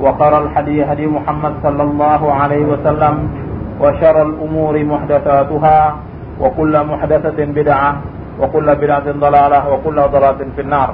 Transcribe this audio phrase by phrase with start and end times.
[0.00, 3.14] وخر الحديث هدي محمد صلى الله عليه وسلم
[3.80, 5.78] وشر الأمور محدثاتها
[6.40, 7.90] وكل محدثة بدعة
[8.40, 10.90] وكل بدعة ضلالة وكل ضلالة في النار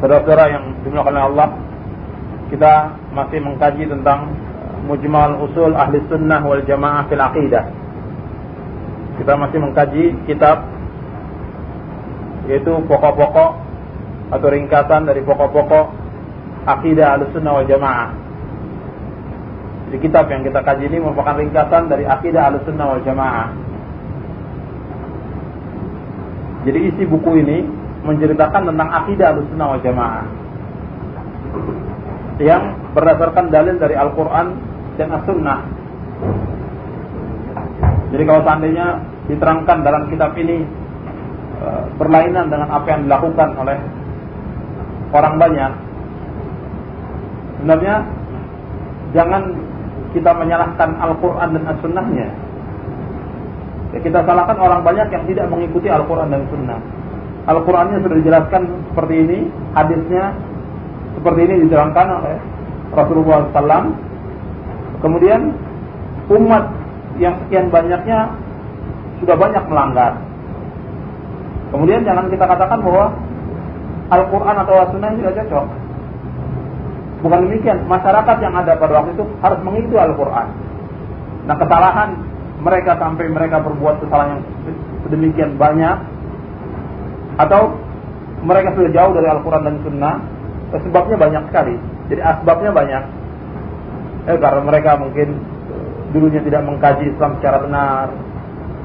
[0.00, 1.48] Saudara-saudara yang dimuliakan oleh Allah,
[2.48, 4.32] kita masih mengkaji tentang
[4.88, 7.68] Mujmal Usul Ahli Sunnah wal Jamaah fil Aqidah.
[9.20, 10.64] Kita masih mengkaji kitab
[12.48, 13.50] yaitu pokok-pokok
[14.32, 15.86] atau ringkasan dari pokok-pokok
[16.65, 18.09] akidah Ahli Sunnah wal Jamaah.
[19.85, 23.65] Jadi kitab yang kita kaji ini merupakan ringkasan dari akidah Ahli Sunnah wal Jamaah.
[26.65, 27.61] Jadi isi buku ini
[28.01, 30.25] menceritakan tentang akidah Ahlussunnah wal Jamaah
[32.41, 34.47] yang berdasarkan dalil dari Al-Qur'an
[34.99, 35.59] dan As-Sunnah.
[38.11, 38.87] Jadi kalau seandainya
[39.31, 40.67] diterangkan dalam kitab ini
[41.63, 43.77] e, berlainan dengan apa yang dilakukan oleh
[45.15, 45.71] orang banyak,
[47.65, 48.05] sebenarnya
[49.17, 49.57] jangan
[50.13, 52.29] kita menyalahkan Al-Quran dan As-Sunnahnya.
[53.89, 56.77] Ya, kita salahkan orang banyak yang tidak mengikuti Al-Quran dan Sunnah.
[57.49, 58.61] Al-Qurannya sudah dijelaskan
[58.93, 59.39] seperti ini,
[59.73, 60.37] hadisnya
[61.17, 62.37] seperti ini diterangkan oleh
[62.93, 63.89] Rasulullah SAW.
[65.01, 65.49] Kemudian
[66.37, 66.69] umat
[67.17, 68.29] yang sekian banyaknya
[69.25, 70.21] sudah banyak melanggar.
[71.73, 73.09] Kemudian jangan kita katakan bahwa
[74.13, 75.84] Al-Quran atau As-Sunnah tidak cocok.
[77.25, 80.47] Bukan demikian, masyarakat yang ada pada waktu itu harus mengikuti Al-Quran.
[81.49, 82.09] Nah kesalahan
[82.61, 84.43] mereka sampai mereka berbuat kesalahan yang
[85.09, 85.97] sedemikian banyak
[87.41, 87.73] atau
[88.45, 90.15] mereka sudah jauh dari Al-Quran dan Sunnah,
[90.69, 91.75] sebabnya banyak sekali.
[92.13, 93.03] Jadi asbabnya banyak.
[94.29, 95.41] Eh, karena mereka mungkin
[96.13, 98.07] dulunya tidak mengkaji Islam secara benar.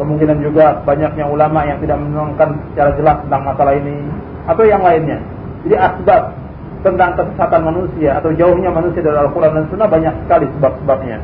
[0.01, 4.01] Kemungkinan juga banyaknya ulama yang tidak menerangkan secara jelas tentang masalah ini.
[4.49, 5.21] Atau yang lainnya.
[5.69, 6.41] Jadi asbab
[6.81, 11.19] tentang kesesatan manusia atau jauhnya manusia dari Al-Quran dan Sunnah banyak sekali sebab-sebabnya.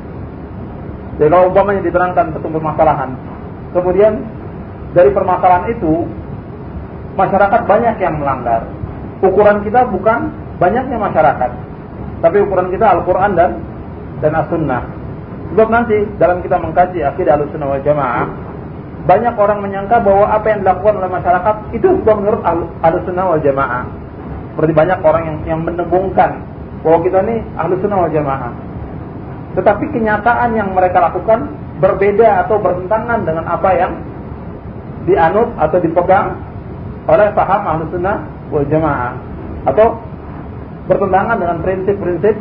[1.16, 3.16] Jadi kalau umpamanya diterangkan satu permasalahan,
[3.72, 4.20] kemudian
[4.92, 6.04] dari permasalahan itu
[7.16, 8.68] masyarakat banyak yang melanggar.
[9.24, 10.28] Ukuran kita bukan
[10.60, 11.50] banyaknya masyarakat,
[12.20, 13.50] tapi ukuran kita Al-Quran dan
[14.20, 14.84] dan As-Sunnah.
[15.56, 18.28] Sebab nanti dalam kita mengkaji akidah Al-Sunnah wal Jamaah,
[19.08, 22.42] banyak orang menyangka bahwa apa yang dilakukan oleh masyarakat itu sudah menurut
[22.84, 24.05] Al-Sunnah wal Jamaah.
[24.56, 26.40] Seperti banyak orang yang yang mendengungkan
[26.80, 28.52] bahwa kita ini Al-Sunnah wal Jamaah.
[29.56, 31.48] Tetapi kenyataan yang mereka lakukan
[31.80, 33.92] berbeda atau bertentangan dengan apa yang
[35.08, 36.36] dianut atau dipegang
[37.08, 39.16] oleh paham ahlu sunnah wal jamaah.
[39.64, 39.96] Atau
[40.92, 42.36] bertentangan dengan prinsip-prinsip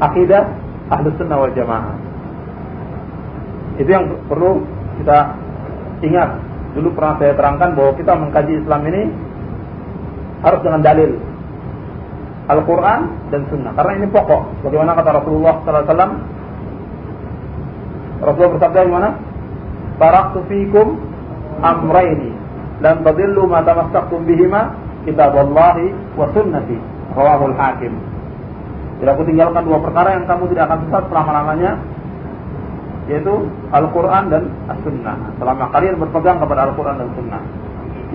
[0.00, 0.48] akidah
[0.88, 1.94] ahlu sunnah wal jamaah.
[3.76, 4.64] Itu yang perlu
[5.04, 5.36] kita
[6.00, 6.30] ingat.
[6.74, 9.02] Dulu pernah saya terangkan bahwa kita mengkaji Islam ini
[10.42, 11.10] harus dengan dalil
[12.44, 13.00] Al-Quran
[13.32, 13.72] dan Sunnah.
[13.72, 14.68] Karena ini pokok.
[14.68, 16.12] Bagaimana kata Rasulullah SAW
[18.24, 19.10] Rasulullah bersabda gimana
[19.96, 21.00] Taraktu fikum
[21.64, 22.32] amraini.
[22.84, 24.76] Dan tadillu ma tamassaktum bihima
[25.08, 26.76] kitaballahi wa sunnati.
[27.16, 27.92] Rawahul hakim.
[29.00, 31.72] Jadi aku tinggalkan dua perkara yang kamu tidak akan sesat selama-lamanya
[33.04, 33.34] yaitu
[33.68, 35.36] Al-Quran dan As-Sunnah.
[35.36, 37.42] Selama kalian berpegang kepada Al-Quran dan Sunnah.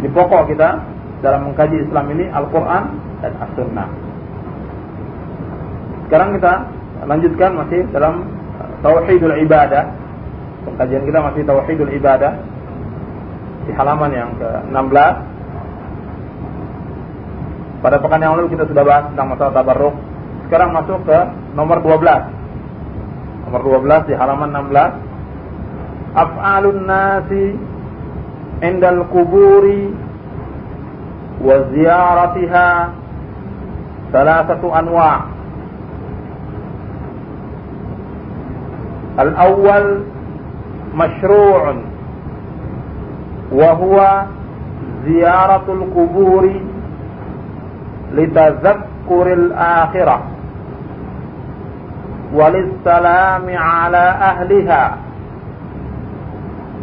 [0.01, 0.81] Jadi pokok kita
[1.21, 2.83] dalam mengkaji Islam ini Al-Quran
[3.21, 4.08] dan As-Sunnah
[6.09, 6.53] sekarang kita
[7.05, 8.25] lanjutkan masih dalam
[8.81, 10.09] Tauhidul Ibadah
[10.69, 12.33] Pengkajian kita masih Tauhidul Ibadah
[13.63, 15.13] di halaman yang ke-16.
[17.79, 19.95] Pada pekan yang lalu kita sudah bahas tentang masalah tabarruk.
[20.49, 21.17] Sekarang masuk ke
[21.55, 23.47] nomor 12.
[23.47, 26.19] Nomor 12 di halaman 16.
[26.19, 27.45] Af'alun nasi
[28.59, 29.95] indal kuburi
[31.39, 32.67] wa ziyaratiha
[34.11, 35.38] salasatu anwa'
[39.18, 40.06] Al-awwal
[40.94, 41.94] masyru'un
[43.54, 43.96] وهو
[45.06, 46.44] زيارة القبور
[48.14, 50.18] لتذكر الآخرة
[52.34, 54.84] وللسلام على أهلها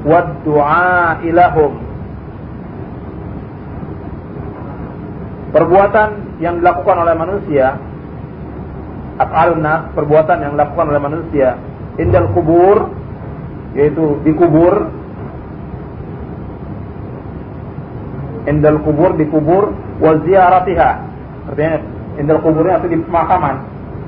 [0.06, 1.74] والدعاء لهم
[5.52, 7.76] Perbuatan yang dilakukan oleh manusia
[9.20, 11.60] af'alun nas, perbuatan yang dilakukan oleh manusia
[11.97, 12.93] indal kubur
[13.77, 14.89] yaitu dikubur
[18.49, 20.91] indal kubur dikubur wa ziyaratiha.
[21.53, 21.79] Artinya
[22.17, 23.57] indal kuburnya itu di pemakaman.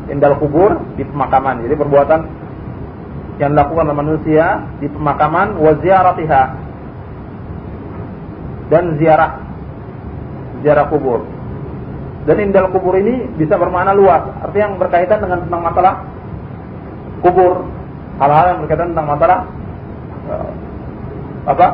[0.08, 1.66] Indal kubur di pemakaman.
[1.66, 2.20] Jadi perbuatan
[3.38, 4.46] yang dilakukan oleh manusia
[4.78, 6.42] di pemakaman wa ziyaratiha.
[8.68, 9.32] Dan ziarah.
[10.64, 11.24] Ziarah kubur.
[12.28, 14.28] Dan indal kubur ini bisa bermakna luas.
[14.44, 15.94] Artinya yang berkaitan dengan tentang masalah
[17.24, 17.77] kubur
[18.18, 19.38] hal-hal yang berkaitan tentang masalah
[20.28, 20.50] uh,
[21.48, 21.66] apa?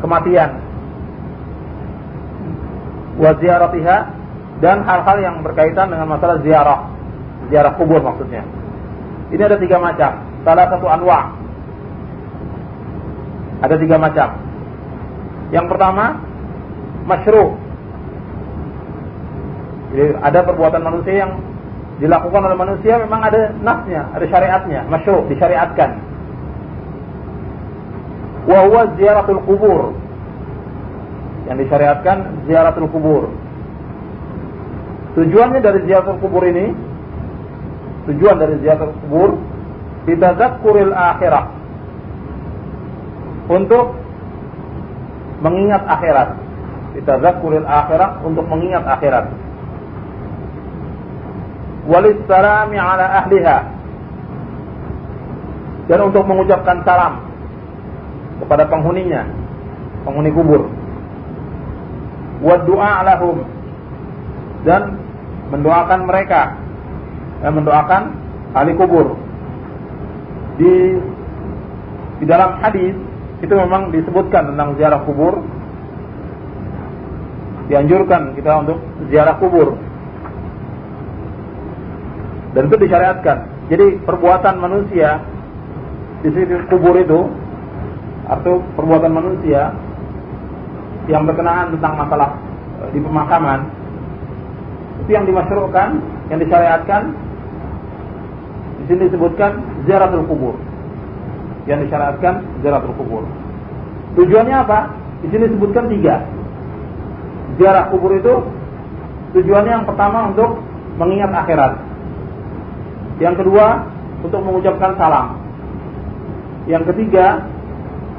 [0.00, 0.50] Kematian.
[3.14, 3.96] Wa ziyaratiha
[4.58, 6.90] dan hal-hal yang berkaitan dengan masalah ziarah.
[7.52, 8.42] Ziarah kubur maksudnya.
[9.30, 10.24] Ini ada tiga macam.
[10.42, 11.32] Salah satu anwa.
[13.64, 14.28] Ada tiga macam.
[15.54, 16.04] Yang pertama
[17.06, 17.56] masyru.
[19.94, 21.32] Jadi ada perbuatan manusia yang
[22.02, 25.90] dilakukan oleh manusia memang ada nasnya, ada syariatnya, masyru, disyariatkan.
[28.50, 29.94] Wa huwa ziaratul kubur.
[31.46, 33.30] Yang disyariatkan ziaratul kubur.
[35.14, 36.74] Tujuannya dari ziaratul kubur ini
[38.10, 39.38] tujuan dari ziaratul kubur
[40.10, 41.46] ditazakkuril akhirah.
[43.44, 43.94] Untuk
[45.46, 46.28] mengingat akhirat.
[46.98, 49.43] Ditazakkuril akhirah untuk mengingat akhirat
[51.88, 53.58] walissalami ala ahliha.
[55.84, 57.20] Dan untuk mengucapkan salam
[58.40, 59.28] kepada penghuninya
[60.08, 60.68] penghuni kubur.
[62.40, 63.44] Wa du'a lahum.
[64.64, 64.96] Dan
[65.52, 66.56] mendoakan mereka
[67.44, 68.02] dan mendoakan
[68.56, 69.12] ahli kubur.
[70.56, 70.72] Di
[72.22, 72.96] di dalam hadis
[73.44, 75.44] itu memang disebutkan tentang ziarah kubur.
[77.68, 78.80] Dianjurkan kita untuk
[79.12, 79.76] ziarah kubur
[82.54, 83.38] dan itu disyariatkan.
[83.68, 85.18] Jadi perbuatan manusia
[86.22, 87.26] di sisi kubur itu
[88.24, 89.74] atau perbuatan manusia
[91.10, 92.30] yang berkenaan tentang masalah
[92.80, 93.68] e, di pemakaman
[95.04, 96.00] itu yang dimasyruhkan,
[96.32, 97.12] yang disyariatkan
[98.80, 99.50] di sini disebutkan
[99.84, 100.54] ziaratul kubur.
[101.68, 102.34] Yang disyariatkan
[102.64, 103.28] ziaratul kubur.
[104.14, 104.78] Tujuannya apa?
[105.26, 106.24] Di sini disebutkan tiga.
[107.60, 108.34] Ziarah kubur itu
[109.36, 110.62] tujuannya yang pertama untuk
[110.96, 111.83] mengingat akhirat.
[113.22, 113.86] Yang kedua,
[114.24, 115.38] untuk mengucapkan salam.
[116.64, 117.44] Yang ketiga,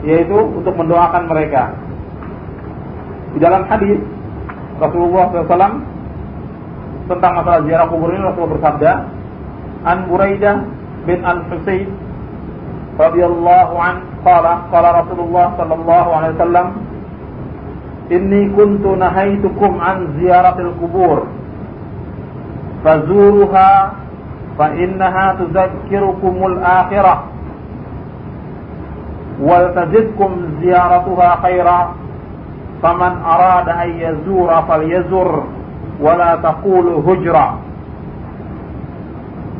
[0.05, 1.73] yaitu untuk mendoakan mereka.
[3.35, 3.99] Di dalam hadis
[4.79, 5.75] Rasulullah SAW
[7.05, 8.91] tentang masalah ziarah kubur ini Rasulullah bersabda,
[9.85, 10.55] An Buraidah
[11.05, 11.89] bin Al-Husayn
[12.95, 16.67] radhiyallahu an qala qala Rasulullah sallallahu alaihi wasallam
[18.07, 21.27] inni kuntu nahaitukum an ziyaratil kubur
[22.87, 23.69] fazuruha
[24.55, 27.15] فإنها تذكركم الآخرة
[29.41, 30.31] وتزدكم
[30.61, 31.79] زيارتها خيرا.
[32.83, 35.43] فمن أراد أن يزور فليزر
[36.01, 37.47] ولا تقول هجرة.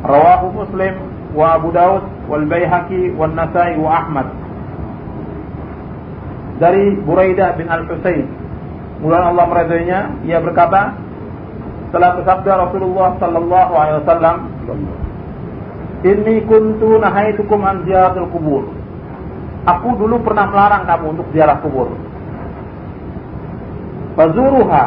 [0.05, 0.93] رواه مسلم
[1.35, 4.27] وأبو داود والبيهقي والنسائي وأحمد.
[6.55, 8.27] Dari Buraidah bin Al-Husayn.
[9.03, 10.95] Mudah Allah meridainya, ia berkata,
[11.95, 14.35] telah bersabda Rasulullah sallallahu alaihi wasallam,
[16.03, 18.67] "Inni kuntu nahaitukum an ziyaratil kubur."
[19.63, 21.89] Aku dulu pernah melarang kamu untuk ziarah kubur.
[24.19, 24.83] Fazuruha.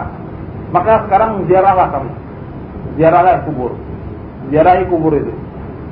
[0.68, 2.12] Maka sekarang ziarahlah kamu.
[3.00, 3.72] Ziarahlah kubur.
[4.52, 5.32] Ziarahi kubur itu.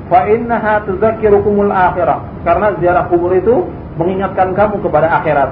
[0.07, 2.23] Fa innaha tuzakkirukumul akhirah.
[2.47, 3.67] Karena ziarah kubur itu
[3.99, 5.51] mengingatkan kamu kepada akhirat.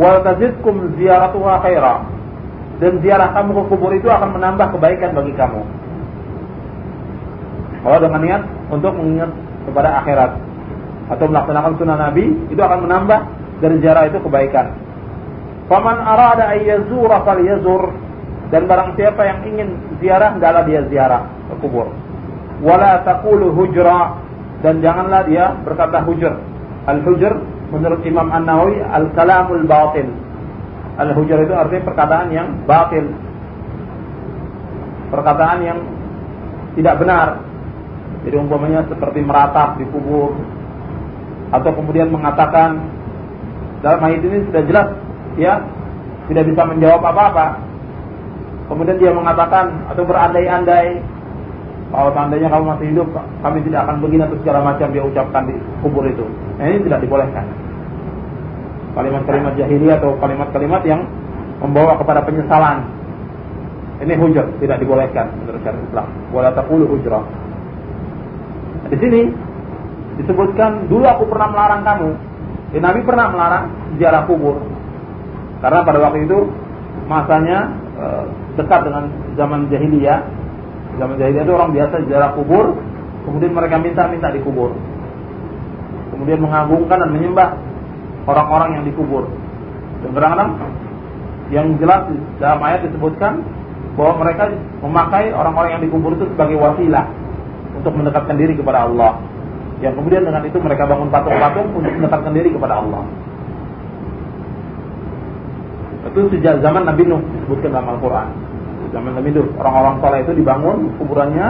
[0.00, 2.17] Wa tazidkum ziyaratuha khairah
[2.78, 5.62] dan ziarah kamu ke kubur itu akan menambah kebaikan bagi kamu.
[7.82, 9.30] Kalau dengan niat untuk mengingat
[9.66, 10.32] kepada akhirat
[11.08, 13.20] atau melaksanakan sunnah Nabi itu akan menambah
[13.58, 14.66] dari ziarah itu kebaikan.
[15.66, 17.92] Faman arada ayyazura falyazur
[18.48, 19.68] dan barang siapa yang ingin
[20.00, 21.90] ziarah hendaklah dia ziarah ke kubur.
[22.62, 24.18] Wala taqulu hujra
[24.62, 26.34] dan janganlah dia berkata hujur.
[26.88, 27.34] Al-hujr
[27.68, 30.08] menurut Imam An-Nawawi al-kalamul batil
[30.98, 33.06] Al-hujar itu artinya perkataan yang batil.
[35.14, 35.78] Perkataan yang
[36.74, 37.38] tidak benar.
[38.26, 40.34] Jadi umpamanya seperti meratap di kubur
[41.54, 42.82] atau kemudian mengatakan
[43.80, 44.88] dalam ayat ini sudah jelas
[45.38, 45.62] ya
[46.26, 47.62] tidak bisa menjawab apa-apa.
[48.66, 50.98] Kemudian dia mengatakan atau berandai-andai
[51.94, 53.08] kalau seandainya kamu masih hidup
[53.40, 56.26] kami tidak akan begini atau segala macam dia ucapkan di kubur itu.
[56.58, 57.67] Nah, ini tidak dibolehkan
[58.96, 61.04] kalimat-kalimat jahiliyah atau kalimat-kalimat yang
[61.58, 62.86] membawa kepada penyesalan.
[63.98, 66.06] Ini hujur, tidak dibolehkan menurut syariat Islam.
[66.30, 67.26] Wala taqulu hujrah.
[68.88, 69.26] Di sini
[70.22, 72.10] disebutkan dulu aku pernah melarang kamu.
[72.78, 73.64] Ya, Nabi pernah melarang
[73.98, 74.62] ziarah kubur.
[75.58, 76.46] Karena pada waktu itu
[77.10, 78.06] masanya e,
[78.54, 80.20] dekat dengan zaman jahiliyah.
[81.02, 82.78] Zaman jahiliyah itu orang biasa ziarah kubur,
[83.26, 84.78] kemudian mereka minta-minta dikubur.
[86.14, 87.67] Kemudian mengagungkan dan menyembah
[88.28, 89.24] orang-orang yang dikubur.
[90.04, 90.50] Dan kadang-kadang
[91.48, 93.40] yang jelas dalam ayat disebutkan
[93.96, 94.52] bahwa mereka
[94.84, 97.08] memakai orang-orang yang dikubur itu sebagai wasilah
[97.74, 99.16] untuk mendekatkan diri kepada Allah.
[99.80, 103.02] Yang kemudian dengan itu mereka bangun patung-patung untuk mendekatkan diri kepada Allah.
[106.08, 108.28] Itu sejak zaman Nabi Nuh disebutkan dalam Al-Quran.
[108.90, 111.48] Zaman Nabi Nuh, orang-orang soleh itu dibangun kuburannya,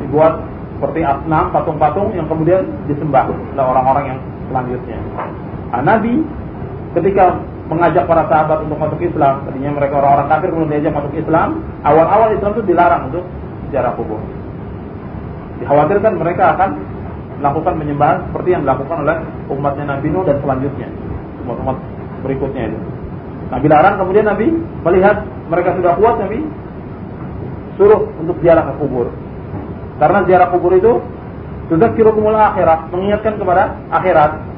[0.00, 0.42] dibuat
[0.78, 4.18] seperti asnam, patung-patung yang kemudian disembah oleh orang-orang yang
[4.50, 4.98] selanjutnya.
[5.80, 6.20] Nabi
[6.92, 7.40] ketika
[7.72, 9.48] mengajak para sahabat untuk masuk Islam.
[9.48, 11.48] Tadinya mereka orang-orang kafir kemudian diajak masuk Islam.
[11.80, 13.24] Awal-awal Islam itu dilarang untuk
[13.72, 14.20] ziarah kubur.
[15.64, 16.70] Dikhawatirkan mereka akan
[17.40, 19.16] melakukan penyembahan seperti yang dilakukan oleh
[19.48, 20.88] umatnya Nabi Nuh dan selanjutnya.
[21.48, 21.76] Umat-umat
[22.22, 22.78] berikutnya itu.
[23.48, 24.46] Nabi larang kemudian Nabi
[24.84, 25.16] melihat
[25.48, 26.40] mereka sudah kuat Nabi
[27.80, 29.08] suruh untuk ziarah ke kubur.
[29.96, 31.00] Karena ziarah kubur itu
[31.72, 34.51] sudah kirukumul akhirat, mengingatkan kepada akhirat.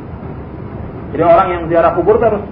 [1.14, 2.42] Jadi orang yang ziarah kubur terus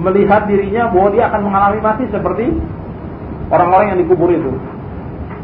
[0.00, 2.48] melihat dirinya bahwa dia akan mengalami mati seperti
[3.52, 4.48] orang-orang yang dikubur itu.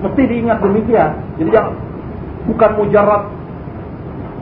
[0.01, 1.21] Mesti diingat demikian.
[1.37, 1.77] Jadi jangan
[2.49, 3.23] bukan mujarab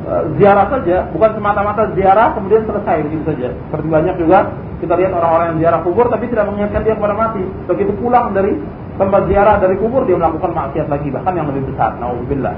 [0.06, 3.48] uh, ziarah saja, bukan semata-mata ziarah kemudian selesai begitu saja.
[3.50, 4.38] Seperti banyak juga
[4.78, 7.42] kita lihat orang-orang yang ziarah kubur tapi tidak mengingatkan dia kepada mati.
[7.66, 8.54] Begitu pulang dari
[8.94, 11.98] tempat ziarah dari kubur dia melakukan maksiat lagi bahkan yang lebih besar.
[11.98, 12.54] Nauzubillah.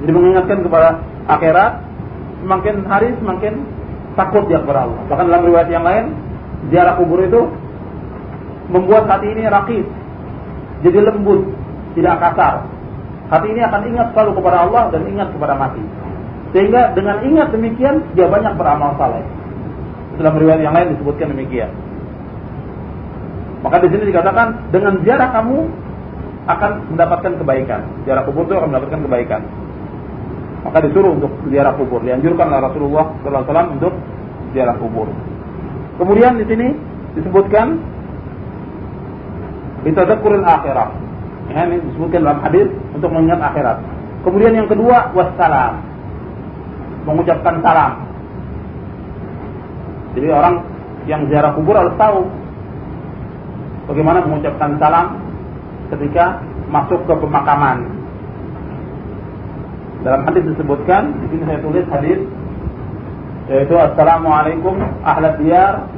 [0.00, 0.88] Jadi mengingatkan kepada
[1.28, 1.87] akhirat
[2.42, 3.54] semakin hari semakin
[4.14, 5.00] takut dia kepada Allah.
[5.06, 6.14] Bahkan dalam riwayat yang lain,
[6.70, 7.46] ziarah kubur itu
[8.68, 9.86] membuat hati ini rakit,
[10.82, 11.46] jadi lembut,
[11.94, 12.66] tidak kasar.
[13.28, 15.84] Hati ini akan ingat selalu kepada Allah dan ingat kepada mati.
[16.56, 19.20] Sehingga dengan ingat demikian, dia banyak beramal saleh.
[20.16, 21.70] Dalam riwayat yang lain disebutkan demikian.
[23.62, 25.58] Maka di sini dikatakan dengan ziarah kamu
[26.48, 27.80] akan mendapatkan kebaikan.
[28.08, 29.42] Ziarah kubur itu akan mendapatkan kebaikan
[30.68, 32.04] maka disuruh untuk ziarah kubur.
[32.04, 33.96] Dianjurkan oleh Rasulullah SAW untuk
[34.52, 35.08] ziarah kubur.
[35.96, 36.76] Kemudian di sini
[37.16, 37.80] disebutkan
[39.88, 40.92] bitadzakuril akhirah.
[41.48, 43.80] Ya, ini disebutkan dalam hadis untuk mengingat akhirat.
[44.20, 45.80] Kemudian yang kedua wassalam.
[47.08, 48.04] Mengucapkan salam.
[50.12, 50.60] Jadi orang
[51.08, 52.28] yang ziarah kubur harus tahu
[53.88, 55.16] bagaimana mengucapkan salam
[55.96, 57.97] ketika masuk ke pemakaman.
[59.98, 62.20] Dalam hadis disebutkan, di sini saya tulis hadis
[63.48, 65.88] yaitu Assalamualaikum ahlat diyar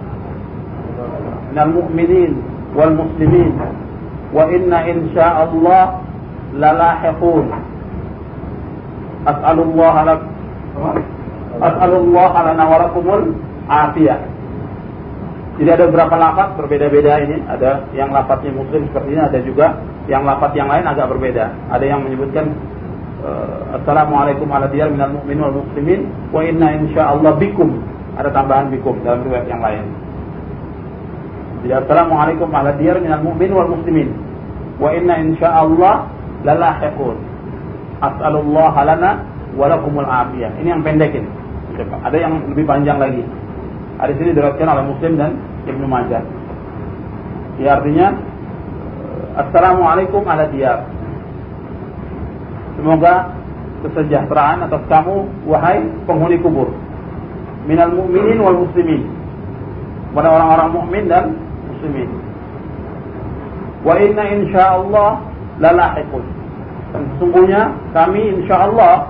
[1.51, 2.39] minal mu'minin
[2.73, 3.59] wal muslimin
[4.31, 6.01] wa inna insyaallah
[6.55, 7.47] lalahiqun.
[9.27, 10.21] As'alullah lak
[11.61, 13.37] as'alullah lana wa lakumul
[13.69, 14.21] afiyah.
[15.61, 17.37] Jadi ada beberapa lafaz berbeda-beda ini.
[17.45, 19.77] Ada yang lafaznya muslim seperti ini ada juga
[20.09, 21.53] yang lafaz yang lain agak berbeda.
[21.69, 22.57] Ada yang menyebutkan
[23.77, 27.77] Assalamualaikum ala diyar minal mu'minin wal muslimin wa inna insyaallah bikum.
[28.17, 29.85] Ada tambahan bikum dalam riwayat yang lain.
[31.61, 34.09] Jadi Assalamualaikum ala diyar minal mu'minin wal muslimin
[34.81, 36.09] wa inna insyaallah
[36.49, 37.17] lalahiqun.
[38.01, 39.11] As'alullah lana
[39.53, 40.57] wa lakumul afiyah.
[40.57, 41.29] Ini yang pendek ini.
[41.77, 43.21] Ada yang lebih panjang lagi.
[44.01, 45.37] Ada sini diriwayatkan oleh Muslim dan
[45.69, 46.25] Ibnu Majah.
[47.61, 48.17] Ya artinya
[49.37, 50.89] Assalamualaikum ala diyar
[52.79, 53.35] Semoga
[53.87, 56.69] kesejahteraan atas kamu wahai penghuni kubur.
[57.65, 59.09] Minal mu'minin wal muslimin.
[60.11, 61.39] Pada orang-orang mukmin dan
[61.71, 62.11] muslimin.
[63.87, 65.11] Wa inna insyaallah
[65.63, 66.25] lalahiqun.
[66.91, 69.07] Dan sesungguhnya kami insyaallah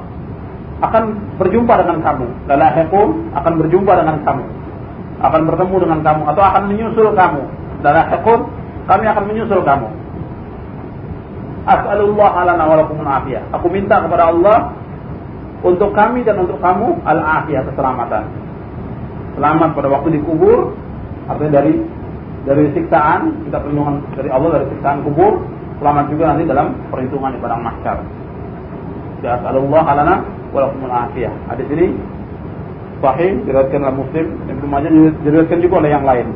[0.81, 1.05] akan
[1.41, 2.27] berjumpa dengan kamu.
[2.47, 4.45] Lalahiqun akan berjumpa dengan kamu.
[5.21, 7.43] Akan bertemu dengan kamu atau akan menyusul kamu.
[7.81, 8.41] Lalahiqun
[8.87, 9.89] kami akan menyusul kamu.
[11.69, 13.45] As'alullah alana wa lakumul afiyah.
[13.53, 14.73] Aku minta kepada Allah
[15.61, 18.25] untuk kami dan untuk kamu al-afiyah keselamatan.
[19.37, 20.73] Selamat pada waktu dikubur,
[21.29, 21.75] artinya dari
[22.49, 25.45] dari siksaan, kita perlindungan dari Allah dari siksaan kubur,
[25.85, 27.99] selamat juga nanti dalam perhitungan di padang mahsyar.
[29.21, 30.15] Ya as'alullah alana
[30.57, 31.33] wa lakumul afiyah.
[31.53, 31.93] Hadis ini
[33.05, 34.91] sahih diriwayatkan oleh Muslim, Ibnu Majah
[35.25, 36.27] diriwayatkan juga oleh yang lain.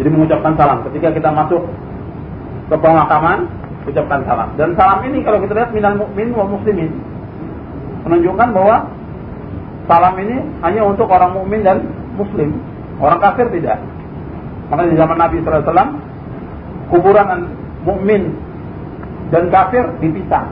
[0.00, 1.60] Jadi mengucapkan salam ketika kita masuk
[2.70, 3.50] ke pemakaman
[3.90, 4.54] ucapkan salam.
[4.54, 6.94] Dan salam ini kalau kita lihat minal mukmin wa muslimin
[8.06, 8.76] menunjukkan bahwa
[9.90, 11.82] salam ini hanya untuk orang mukmin dan
[12.14, 12.54] muslim.
[13.02, 13.82] Orang kafir tidak.
[14.70, 15.98] Maka di zaman Nabi SAW
[16.94, 17.50] kuburan
[17.82, 18.30] mukmin
[19.34, 20.46] dan kafir dipisah.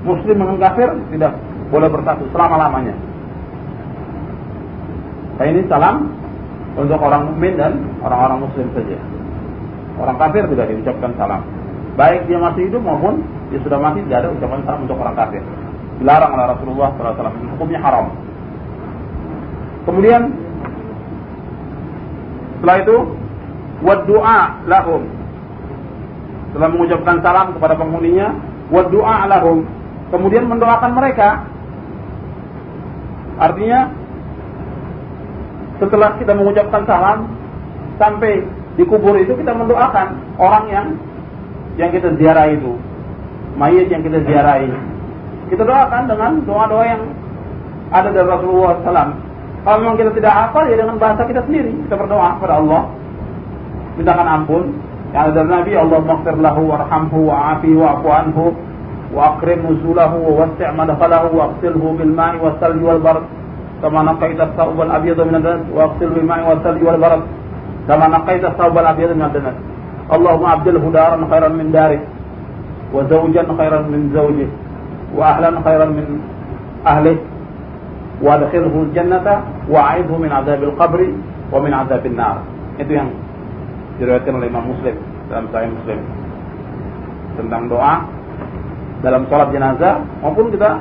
[0.00, 1.36] Muslim dengan kafir tidak
[1.68, 2.96] boleh bersatu selama-lamanya.
[5.36, 6.08] Nah, ini salam
[6.76, 9.09] untuk orang mukmin dan orang-orang muslim saja.
[10.00, 11.44] Orang kafir tidak diucapkan salam.
[12.00, 13.20] Baik dia masih hidup maupun
[13.52, 15.42] dia sudah mati tidak ada ucapan salam untuk orang kafir.
[16.00, 17.36] Dilarang oleh Rasulullah SAW.
[17.56, 18.06] Hukumnya haram.
[19.84, 20.32] Kemudian
[22.60, 22.96] setelah itu
[23.84, 25.02] wad doa lahum.
[26.50, 28.32] Setelah mengucapkan salam kepada penghuninya,
[28.72, 29.68] wad doa lahum.
[30.08, 31.44] Kemudian mendoakan mereka.
[33.40, 33.92] Artinya
[35.80, 37.18] setelah kita mengucapkan salam
[37.96, 38.44] sampai
[38.80, 40.86] di kubur itu kita mendoakan orang yang
[41.76, 42.80] yang kita ziarah itu,
[43.60, 44.72] mayat yang kita ziarahi.
[45.52, 47.02] Kita doakan dengan doa-doa yang
[47.92, 49.12] ada dari Rasulullah SAW.
[49.60, 52.82] Kalau memang kita tidak hafal ya dengan bahasa kita sendiri kita berdoa kepada Allah,
[54.00, 54.64] mintakan ampun.
[55.12, 58.44] Yang ada dari Nabi Allah maghfir lahu warhamhu wa'afihi wa'fu anhu
[59.12, 60.72] wa akrim nuzulahu wa wasi'
[61.36, 63.26] wa aqsilhu bil was salji wal barad
[63.84, 67.22] kama naqaita as-sawb al-abyad min ad-danas wa aqsilhu bil ma'i was salji wal barad
[67.87, 69.57] kama naqaita as-sawb al-abyad min ad-danas
[70.05, 72.01] اللهم أبدله دارا خيرا من داره
[72.93, 74.49] وزوجا خيرا من زوجه
[75.17, 76.05] وأهلا خيرا من
[76.85, 77.17] أهله
[78.21, 79.27] وادخله الجنة
[79.69, 80.99] وأعيذه من عذاب القبر
[81.53, 82.37] ومن عذاب النار
[82.75, 83.09] itu yang
[83.97, 84.95] diriwayatkan oleh Imam Muslim
[85.31, 85.99] dalam Sahih Muslim
[87.39, 88.03] tentang doa
[88.99, 90.75] dalam sholat jenazah maupun kita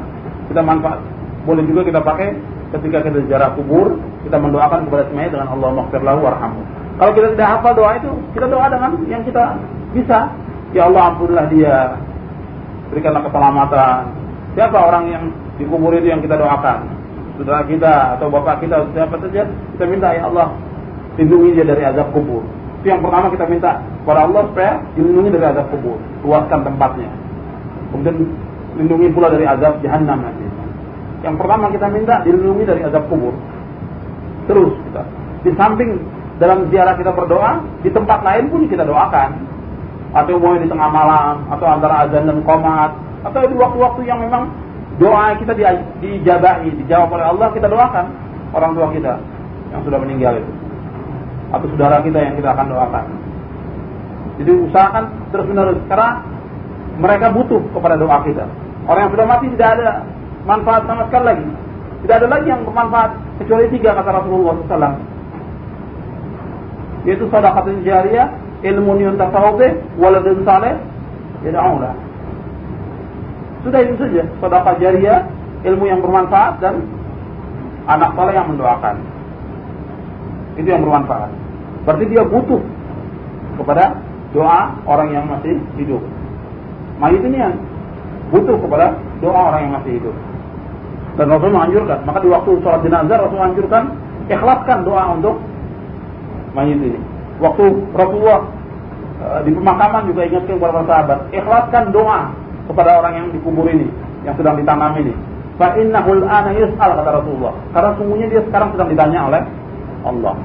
[0.50, 0.98] kita manfaat
[1.46, 2.34] boleh juga kita pakai
[2.74, 3.94] ketika kita ziarah kubur
[4.26, 6.62] kita mendoakan kepada semuanya dengan Allah maghfir lahu warhamhu
[6.99, 9.55] kalau kita tidak hafal doa itu, kita doa dengan yang kita
[9.95, 10.27] bisa.
[10.75, 11.95] Ya Allah ampunilah dia.
[12.91, 14.11] Berikanlah keselamatan.
[14.53, 15.23] Siapa orang yang
[15.55, 16.91] dikubur itu yang kita doakan?
[17.39, 20.51] Saudara kita atau bapak kita atau siapa saja, kita minta ya Allah
[21.15, 22.43] lindungi dia dari azab kubur.
[22.83, 25.95] Itu yang pertama kita minta kepada Allah supaya dilindungi dari azab kubur,
[26.27, 27.09] luaskan tempatnya.
[27.95, 28.15] Kemudian
[28.75, 30.43] lindungi pula dari azab jahanam nanti.
[31.23, 33.31] Yang pertama kita minta dilindungi dari azab kubur.
[34.51, 35.03] Terus kita
[35.47, 39.29] di samping dalam ziarah kita berdoa, di tempat lain pun kita doakan.
[40.15, 42.95] Atau mau di tengah malam, atau antara azan dan komat,
[43.27, 44.49] atau di waktu-waktu yang memang
[44.97, 45.63] doa kita di,
[46.01, 48.05] dijabahi, dijawab oleh Allah, kita doakan
[48.55, 49.13] orang tua kita
[49.69, 50.51] yang sudah meninggal itu.
[51.53, 53.05] Atau saudara kita yang kita akan doakan.
[54.39, 55.03] Jadi usahakan
[55.35, 56.23] terus menerus karena
[56.97, 58.47] mereka butuh kepada doa kita.
[58.87, 59.89] Orang yang sudah mati tidak ada
[60.47, 61.47] manfaat sama sekali lagi.
[61.99, 63.11] Tidak ada lagi yang bermanfaat
[63.43, 65.18] kecuali tiga kata Rasulullah SAW
[67.07, 68.27] yaitu sedekah jariyah,
[68.65, 70.75] ilmu yuntafa'u bih, waladun saleh
[71.45, 71.95] yad'ulah.
[73.63, 75.19] Sudah itu saja, sedekah jariyah,
[75.67, 76.83] ilmu yang bermanfaat dan
[77.87, 78.95] anak saleh yang mendoakan.
[80.59, 81.31] Itu yang bermanfaat.
[81.87, 82.59] Berarti dia butuh
[83.59, 83.95] kepada
[84.35, 86.03] doa orang yang masih hidup.
[86.99, 87.55] Mayit ini yang
[88.29, 90.15] butuh kepada doa orang yang masih hidup.
[91.17, 93.83] Dan Rasul menganjurkan, maka di waktu sholat jenazah Rasul menganjurkan
[94.31, 95.35] ikhlaskan doa untuk
[96.53, 96.99] mayit ini.
[97.39, 98.41] Waktu Rasulullah
[99.23, 102.19] uh, di pemakaman juga ingatkan kepada para sahabat, ikhlaskan doa
[102.69, 103.87] kepada orang yang dikubur ini,
[104.27, 105.13] yang sedang ditanam ini.
[105.59, 107.53] Fa innahul ana yus'al kata Rasulullah.
[107.75, 109.41] Karena sungguhnya dia sekarang sedang ditanya oleh
[110.07, 110.35] Allah.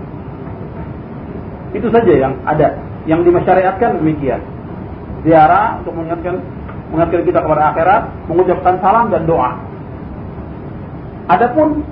[1.74, 4.42] Itu saja yang ada, yang dimasyariatkan demikian.
[5.22, 6.42] Ziarah untuk mengingatkan
[6.90, 9.50] mengingatkan kita kepada akhirat, mengucapkan salam dan doa.
[11.30, 11.82] Adapun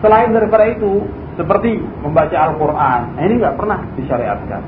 [0.00, 1.04] selain daripada itu,
[1.36, 3.00] seperti membaca Al-Quran.
[3.14, 4.62] Nah, ini nggak pernah disyariatkan.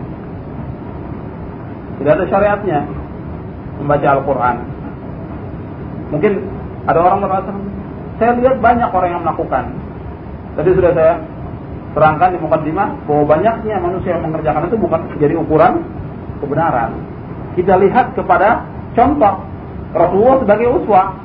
[1.98, 2.78] Tidak ada syariatnya
[3.80, 4.56] membaca Al-Quran.
[6.12, 6.32] Mungkin
[6.88, 7.50] ada orang merasa,
[8.20, 9.64] saya lihat banyak orang yang melakukan.
[10.56, 11.14] Tadi sudah saya
[11.96, 15.84] terangkan di mukadimah bahwa banyaknya manusia yang mengerjakan itu bukan jadi ukuran
[16.44, 17.00] kebenaran.
[17.56, 19.34] Kita lihat kepada contoh
[19.96, 21.16] Rasulullah sebagai uswah.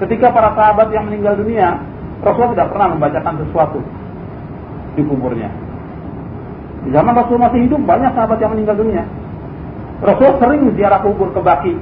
[0.00, 1.76] Ketika para sahabat yang meninggal dunia,
[2.24, 3.80] Rasulullah tidak pernah membacakan sesuatu
[4.94, 5.50] di kuburnya.
[6.86, 9.04] Di zaman Rasul masih hidup banyak sahabat yang meninggal dunia.
[10.00, 11.74] Rasul sering ziarah kubur ke Baki.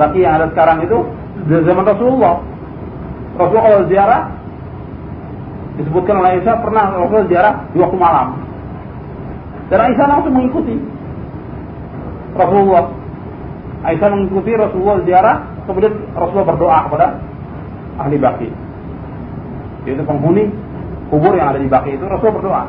[0.00, 0.98] Baki yang ada sekarang itu
[1.44, 2.40] di zaman Rasulullah.
[3.36, 4.22] Rasul kalau ziarah
[5.76, 8.28] disebutkan oleh Aisyah pernah Rasul ziarah di waktu malam.
[9.68, 10.76] Dan Aisyah langsung mengikuti
[12.32, 12.84] Rasulullah.
[13.82, 15.36] Aisyah mengikuti Rasulullah ziarah,
[15.68, 17.06] kemudian Rasulullah berdoa kepada
[18.00, 18.48] ahli Baki.
[19.84, 20.48] Yaitu penghuni
[21.12, 22.64] kubur yang ada di Baki itu Rasul berdoa.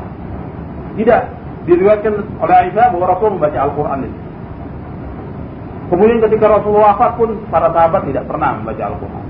[0.99, 1.21] Tidak
[1.63, 4.19] diriwayatkan oleh Aisyah bahwa Rasul membaca Al-Quran itu.
[5.87, 9.25] Kemudian ketika Rasulullah wafat pun para sahabat tidak pernah membaca Al-Quran.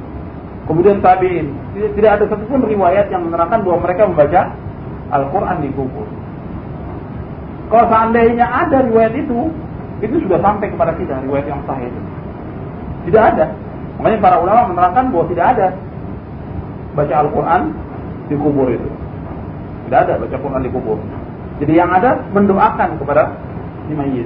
[0.66, 1.48] Kemudian tabiin
[1.78, 4.42] tidak ada satupun riwayat yang menerangkan bahwa mereka membaca
[5.14, 6.08] Al-Quran dikubur.
[7.70, 9.52] Kalau seandainya ada riwayat itu,
[10.02, 12.02] itu sudah sampai kepada kita riwayat yang sahih itu.
[13.12, 13.46] Tidak ada.
[14.02, 15.68] Makanya para ulama menerangkan bahwa tidak ada
[16.98, 17.62] baca Al-Quran
[18.32, 18.90] di kubur itu.
[19.94, 20.98] Tidak ada baca Quran di kubur.
[21.62, 23.30] Jadi yang ada mendoakan kepada
[23.86, 24.26] si mayit.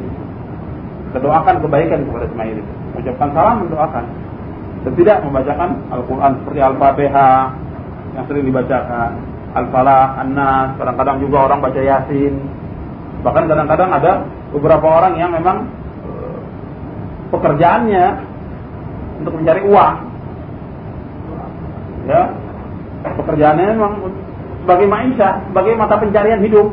[1.12, 2.74] Mendoakan kebaikan kepada si mayit itu.
[2.96, 4.06] Mengucapkan salam, mendoakan.
[4.88, 7.40] Dan tidak membacakan Al-Quran seperti Al-Fatihah
[8.16, 9.12] yang sering dibacakan.
[9.60, 12.36] Al-Falah, An-Nas, kadang-kadang juga orang baca Yasin.
[13.28, 14.12] Bahkan kadang-kadang ada
[14.56, 15.68] beberapa orang yang memang
[16.08, 16.40] eh,
[17.36, 18.06] pekerjaannya
[19.20, 19.96] untuk mencari uang.
[22.08, 22.32] Ya,
[23.04, 23.94] pekerjaannya memang
[24.68, 26.68] sebagai maisha, sebagai mata pencarian hidup.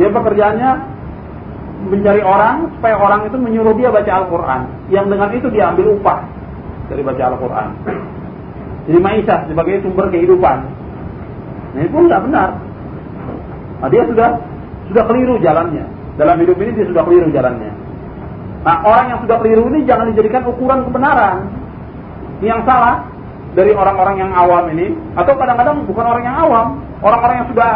[0.00, 0.70] Dia pekerjaannya
[1.92, 4.60] mencari orang supaya orang itu menyuruh dia baca Al-Quran.
[4.88, 6.24] Yang dengan itu dia ambil upah
[6.88, 7.68] dari baca Al-Quran.
[8.88, 10.56] Jadi maisha sebagai sumber kehidupan.
[11.76, 12.48] Nah, ini pun tidak benar.
[13.84, 14.40] Nah, dia sudah
[14.88, 15.84] sudah keliru jalannya.
[16.16, 17.72] Dalam hidup ini dia sudah keliru jalannya.
[18.64, 21.44] Nah, orang yang sudah keliru ini jangan dijadikan ukuran kebenaran.
[22.40, 23.04] Ini yang salah
[23.56, 26.66] dari orang-orang yang awam ini atau kadang-kadang bukan orang yang awam,
[27.00, 27.70] orang-orang yang sudah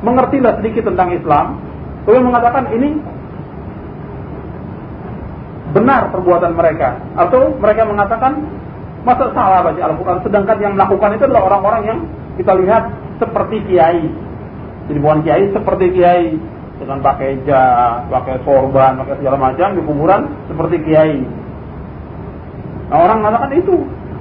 [0.00, 1.60] mengerti lah sedikit tentang Islam,
[2.08, 2.96] kemudian mengatakan ini
[5.74, 7.02] benar perbuatan mereka.
[7.18, 8.32] Atau mereka mengatakan
[9.02, 10.18] masa salah baca Al-Quran?
[10.22, 11.98] Sedangkan yang melakukan itu adalah orang-orang yang
[12.40, 12.88] kita lihat
[13.18, 14.06] seperti kiai.
[14.88, 16.28] Jadi bukan kiai seperti kiai.
[16.74, 21.22] Dengan pakai jas, pakai sorban, pakai segala macam di kuburan seperti kiai.
[22.90, 23.74] Nah, orang mengatakan itu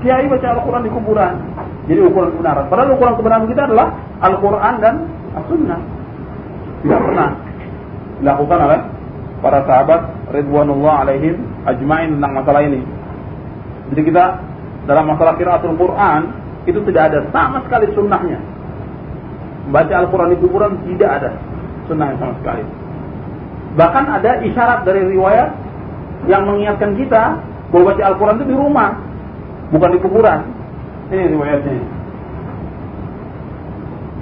[0.03, 1.33] kiai baca Al-Quran di kuburan.
[1.87, 2.65] Jadi ukuran kebenaran.
[2.67, 3.87] Padahal ukuran kebenaran kita adalah
[4.19, 4.95] Al-Quran dan
[5.35, 5.79] As-Sunnah.
[6.83, 7.29] Tidak pernah
[8.19, 8.79] dilakukan oleh
[9.39, 11.35] para sahabat Ridwanullah alaihim
[11.67, 12.79] ajmain tentang masalah ini.
[13.91, 14.25] Jadi kita
[14.87, 16.21] dalam masalah kiraatul Quran
[16.63, 18.39] itu tidak ada sama sekali sunnahnya.
[19.71, 21.31] Baca Al-Quran di kuburan tidak ada
[21.87, 22.63] sunnahnya sama sekali.
[23.73, 25.49] Bahkan ada isyarat dari riwayat
[26.31, 27.39] yang mengingatkan kita
[27.71, 28.95] bahwa baca Al-Quran itu di rumah
[29.73, 30.39] bukan di kuburan.
[31.09, 31.75] Ini riwayatnya.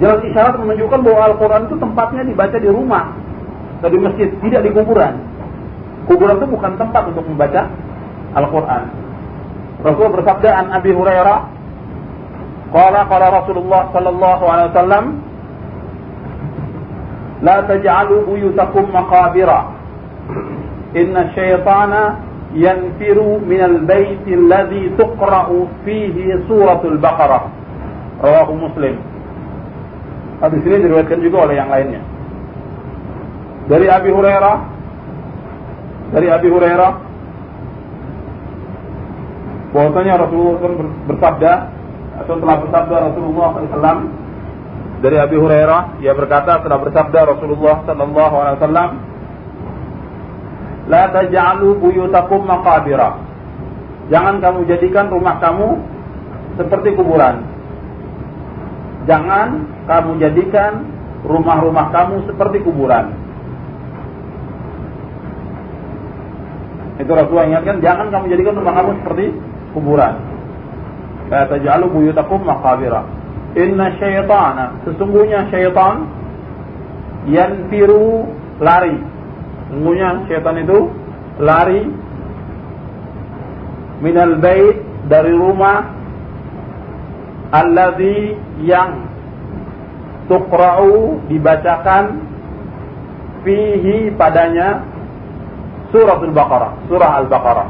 [0.00, 3.14] Jelas isyarat menunjukkan bahwa Al-Quran itu tempatnya dibaca di rumah,
[3.78, 5.14] atau di masjid, tidak di kuburan.
[6.10, 7.70] Kuburan itu bukan tempat untuk membaca
[8.34, 8.82] Al-Quran.
[9.82, 11.40] Rasul bersabda an Abi Hurairah,
[12.72, 15.04] Qala qala Rasulullah sallallahu alaihi wasallam,
[17.42, 19.70] La taj'alu buyutakum maqabira.
[20.98, 27.48] Inna syaitana yanfiru minal bait alladhi tuqra'u fihi suratul Baqarah.
[28.22, 28.96] Rawahu Muslim.
[30.42, 32.02] Hadis ini diriwayatkan juga oleh yang lainnya.
[33.70, 34.56] Dari Abi Hurairah
[36.12, 36.92] dari Abi Hurairah
[39.72, 41.52] bahwasanya Rasulullah SAW bersabda
[42.20, 44.00] atau telah bersabda Rasulullah SAW
[45.00, 48.90] dari Abi Hurairah ia berkata telah bersabda Rasulullah sallallahu alaihi wasallam
[50.90, 53.18] La taj'alu buyutakum maqabira.
[54.10, 55.78] Jangan kamu jadikan rumah kamu
[56.58, 57.46] seperti kuburan.
[59.06, 60.86] Jangan kamu jadikan
[61.22, 63.14] rumah-rumah kamu seperti kuburan.
[66.98, 69.24] Itu Rasulullah ingatkan, jangan kamu jadikan rumah kamu seperti
[69.74, 70.14] kuburan.
[71.30, 73.06] La taj'alu buyutakum maqabira.
[73.56, 76.08] Inna syaitana, sesungguhnya syaitan
[77.28, 78.26] yanfiru
[78.58, 78.96] lari
[79.72, 80.92] Sungguhnya setan itu
[81.40, 81.88] lari
[84.04, 84.76] minal bait
[85.08, 85.88] dari rumah
[87.56, 89.08] alladzi yang
[90.28, 92.20] tuqra'u dibacakan
[93.48, 94.84] fihi padanya
[95.88, 97.68] suratul Baqarah, surah Al-Baqarah.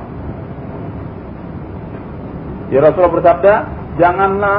[2.70, 3.54] Ya Rasulullah bersabda,
[4.00, 4.58] janganlah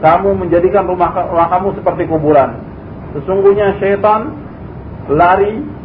[0.00, 2.58] kamu menjadikan rumah, rumah kamu seperti kuburan.
[3.12, 4.32] Sesungguhnya syaitan
[5.08, 5.75] lari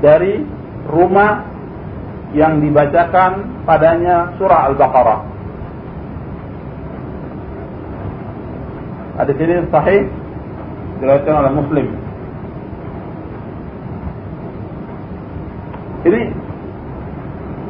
[0.00, 0.44] dari
[0.88, 1.44] rumah
[2.32, 5.20] yang dibacakan padanya surah Al-Baqarah.
[9.20, 10.02] Hadis ini sahih
[11.00, 11.86] diriwayatkan oleh Muslim.
[16.00, 16.20] Ini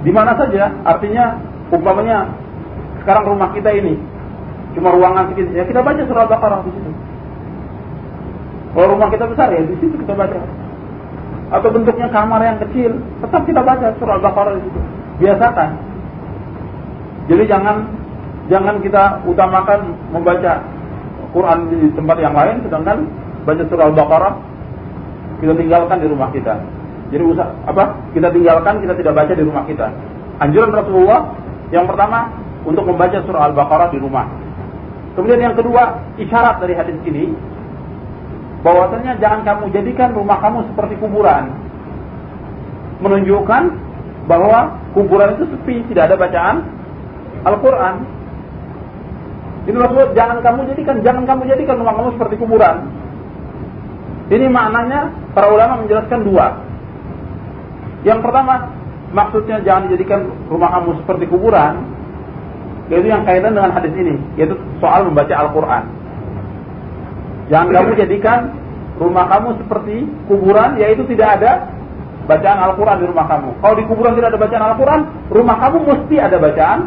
[0.07, 1.43] di mana saja, artinya
[1.75, 2.31] umpamanya
[3.03, 3.99] sekarang rumah kita ini
[4.79, 6.91] cuma ruangan sedikit, ya kita baca surah Al-Baqarah di situ.
[8.71, 10.60] Kalau rumah kita besar ya di situ kita baca
[11.51, 12.95] atau bentuknya kamar yang kecil,
[13.27, 14.81] tetap kita baca surah Al-Baqarah di situ.
[15.21, 15.71] Biasakan.
[17.27, 17.77] Jadi jangan
[18.47, 19.81] jangan kita utamakan
[20.15, 20.63] membaca
[21.31, 22.99] Quran di tempat yang lain, sedangkan
[23.43, 24.35] baca surah Al-Baqarah
[25.43, 26.55] kita tinggalkan di rumah kita.
[27.11, 27.99] Jadi usah apa?
[28.15, 29.91] Kita tinggalkan, kita tidak baca di rumah kita.
[30.39, 31.35] Anjuran Rasulullah
[31.75, 32.31] yang pertama
[32.63, 34.31] untuk membaca surah Al-Baqarah di rumah.
[35.19, 37.35] Kemudian yang kedua, isyarat dari hadis ini
[38.61, 41.53] bahwasanya jangan kamu jadikan rumah kamu seperti kuburan.
[43.01, 43.63] Menunjukkan
[44.29, 46.57] bahwa kuburan itu sepi, tidak ada bacaan
[47.49, 48.05] Al-Qur'an.
[49.65, 52.77] Ini maksud jangan kamu jadikan jangan kamu jadikan rumah kamu seperti kuburan.
[54.31, 56.47] Ini maknanya para ulama menjelaskan dua.
[58.07, 58.73] Yang pertama,
[59.13, 61.85] maksudnya jangan dijadikan rumah kamu seperti kuburan,
[62.89, 66.00] yaitu yang kaitan dengan hadis ini, yaitu soal membaca Al-Quran.
[67.51, 68.55] Jangan kamu jadikan
[69.03, 71.67] rumah kamu seperti kuburan, yaitu tidak ada
[72.31, 73.51] bacaan Al-Quran di rumah kamu.
[73.59, 75.01] Kalau di kuburan tidak ada bacaan Al-Quran,
[75.35, 76.81] rumah kamu mesti ada bacaan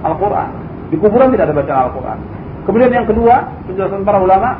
[0.00, 0.48] Al-Quran.
[0.88, 2.18] Di kuburan tidak ada bacaan Al-Quran.
[2.64, 3.34] Kemudian yang kedua,
[3.68, 4.56] penjelasan para ulama,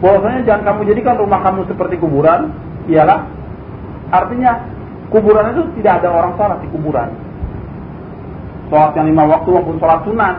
[0.00, 2.50] bahwasanya jangan kamu jadikan rumah kamu seperti kuburan,
[2.88, 3.28] ialah
[4.10, 4.64] artinya
[5.12, 7.08] kuburan itu tidak ada orang sholat di kuburan.
[8.72, 10.36] Sholat yang lima waktu maupun sholat sunat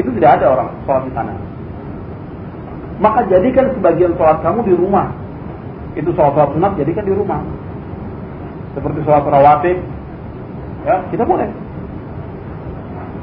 [0.00, 1.55] itu tidak ada orang sholat di sana.
[2.96, 5.12] Maka jadikan sebagian sholat kamu di rumah.
[5.96, 7.40] Itu sholat sholat sunat jadikan di rumah.
[8.72, 9.78] Seperti sholat rawatib,
[10.84, 11.48] ya kita boleh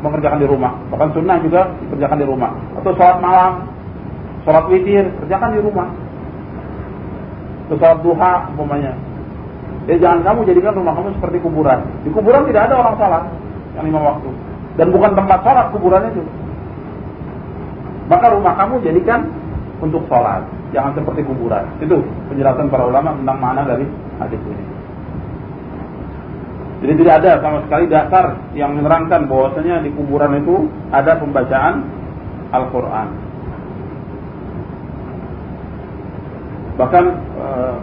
[0.03, 0.73] mengerjakan di rumah.
[0.93, 2.51] Bahkan sunnah juga dikerjakan di rumah.
[2.77, 3.51] Atau sholat malam,
[4.45, 5.87] sholat witir, kerjakan di rumah.
[7.65, 8.93] Atau sholat duha, umpamanya,
[9.83, 11.79] Ya jangan kamu jadikan rumah kamu seperti kuburan.
[12.07, 13.23] Di kuburan tidak ada orang salat
[13.75, 14.29] yang lima waktu.
[14.79, 16.23] Dan bukan tempat salat kuburan itu.
[18.07, 19.27] Maka rumah kamu jadikan
[19.83, 20.47] untuk sholat.
[20.71, 21.67] Jangan seperti kuburan.
[21.83, 21.99] Itu
[22.31, 23.83] penjelasan para ulama tentang mana dari
[24.23, 24.65] hadis ini.
[26.83, 31.83] Jadi tidak ada sama sekali dasar yang menerangkan bahwasanya di kuburan itu ada pembacaan
[32.51, 33.07] Al-Quran.
[36.75, 37.03] Bahkan
[37.39, 37.75] eh,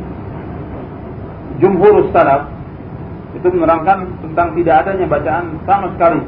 [1.65, 2.45] jumhur salaf
[3.33, 6.21] itu menerangkan tentang tidak adanya bacaan sama sekali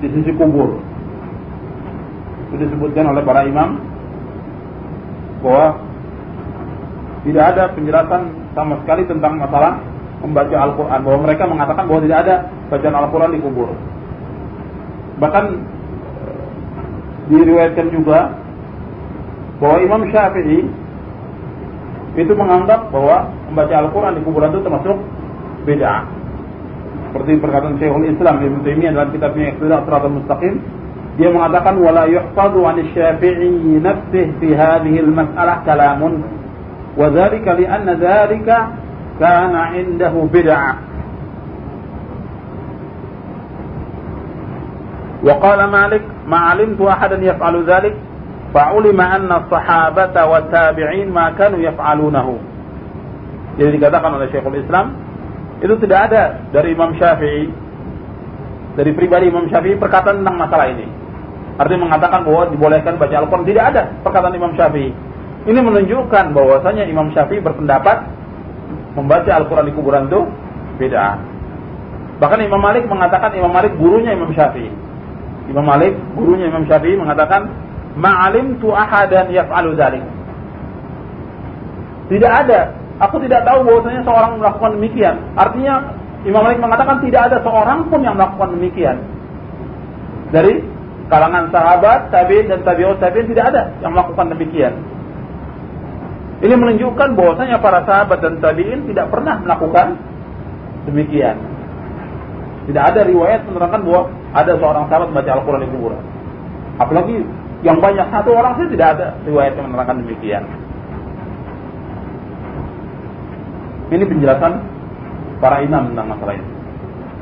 [0.00, 0.80] di sisi kubur.
[2.48, 3.76] Itu disebutkan oleh para imam
[5.44, 5.66] bahwa
[7.28, 8.22] tidak ada penjelasan
[8.56, 9.80] sama sekali tentang masalah
[10.24, 11.00] membaca Al-Quran.
[11.04, 12.34] Bahwa mereka mengatakan bahwa tidak ada
[12.72, 13.68] bacaan Al-Quran di kubur.
[15.20, 15.44] Bahkan
[17.28, 18.36] diriwayatkan juga
[19.60, 20.60] bahwa Imam Syafi'i
[22.14, 24.96] itu menganggap bahwa membaca Al-Quran di kuburan itu termasuk
[25.64, 25.92] beda.
[27.10, 30.54] Seperti perkataan Syekhul Islam Ibnu Taimiyah dalam kitabnya Iqtida Shiratal Mustaqim,
[31.19, 36.23] dia mengatakan wala yuhfadu 'an Syafi'i nafsihi fi hadhihi al-mas'alah kalamun
[36.95, 38.57] wa dzalika li anna dzalika
[39.19, 40.89] kana 'indahu bid'ah.
[45.19, 47.95] وقال مالك ما علمت أحدا يفعل ذلك
[48.55, 52.27] فعلم أن الصحابة والتابعين ما كانوا يفعلونه
[53.59, 54.95] jadi dikatakan oleh Syekhul Islam
[55.59, 57.51] itu tidak ada dari Imam Syafi'i
[58.79, 60.87] dari pribadi Imam Syafi'i perkataan tentang masalah ini.
[61.54, 64.90] Artinya mengatakan bahwa dibolehkan baca Al-Quran tidak ada perkataan Imam Syafi'i.
[65.44, 68.10] Ini menunjukkan bahwasanya Imam Syafi'i berpendapat
[68.98, 70.20] membaca Al-Quran di kuburan itu
[70.82, 71.20] beda.
[72.18, 74.70] Bahkan Imam Malik mengatakan Imam Malik gurunya Imam Syafi'i.
[75.50, 77.50] Imam Malik gurunya Imam Syafi'i mengatakan
[77.94, 80.02] ma'alim tu ahadan yaf'alu dzalik.
[82.10, 85.16] Tidak ada Aku tidak tahu bahwasanya seorang melakukan demikian.
[85.34, 88.96] Artinya Imam Malik mengatakan tidak ada seorang pun yang melakukan demikian.
[90.30, 90.62] Dari
[91.08, 94.74] kalangan sahabat, tabi'in dan tabi'ut tabi'in tidak ada yang melakukan demikian.
[96.44, 99.96] Ini menunjukkan bahwasanya para sahabat dan tabi'in tidak pernah melakukan
[100.88, 101.36] demikian.
[102.64, 106.02] Tidak ada riwayat menerangkan bahwa ada seorang sahabat baca Al-Quran di kuburan.
[106.80, 107.16] Apalagi
[107.64, 110.44] yang banyak satu orang sih tidak ada riwayat yang menerangkan demikian.
[113.92, 114.52] Ini penjelasan
[115.40, 116.48] para imam tentang masalah ini.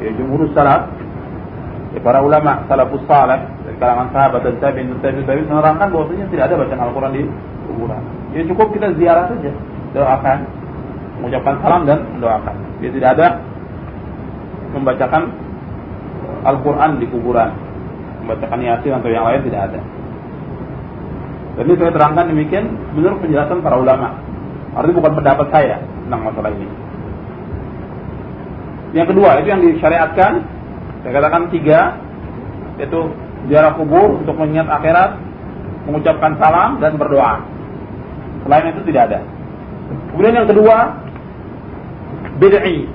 [0.03, 0.91] Ya, jumhur salaf,
[1.95, 3.47] ya, para ulama salafus dari
[3.83, 7.23] kalangan sahabat dan tabi'in dan tabi'in tabi'in menerangkan bahwasanya tidak ada bacaan Al-Qur'an di
[7.67, 8.03] kuburan.
[8.31, 9.51] Ya cukup kita ziarah saja,
[9.91, 10.39] doakan,
[11.19, 12.55] mengucapkan salam dan mendoakan.
[12.79, 13.27] Ya tidak ada
[14.71, 15.23] membacakan
[16.47, 17.51] Al-Qur'an di kuburan.
[18.23, 19.81] Membacakan Yasin atau yang lain tidak ada.
[21.59, 22.65] Dan ini saya terangkan demikian
[22.95, 24.15] menurut penjelasan para ulama.
[24.73, 26.69] Artinya bukan pendapat saya tentang masalah ini.
[28.97, 30.33] Yang kedua itu yang disyariatkan,
[31.05, 32.01] saya katakan tiga,
[32.81, 33.01] yaitu
[33.51, 35.19] jarak kubur untuk mengingat akhirat,
[35.89, 37.43] mengucapkan salam dan berdoa.
[38.47, 39.21] Selain itu tidak ada.
[40.15, 40.77] Kemudian yang kedua,
[42.39, 42.87] bid'i.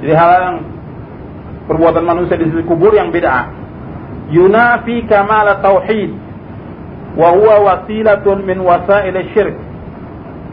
[0.00, 0.56] Jadi hal yang
[1.68, 3.52] perbuatan manusia di sisi kubur yang beda.
[4.32, 6.14] Yunafi kamal tauhid
[7.18, 9.58] wa huwa wasilatun min wasail syirk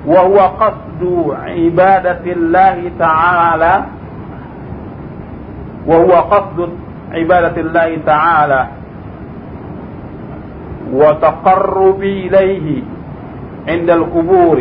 [0.07, 1.35] wa huwa qasdu
[1.69, 3.73] ibadati Allah ta'ala
[5.85, 6.86] wa huwa qasdu
[7.17, 8.67] عبادة الله تعالى
[10.93, 12.83] وتقرب إليه
[13.67, 14.59] عند القبور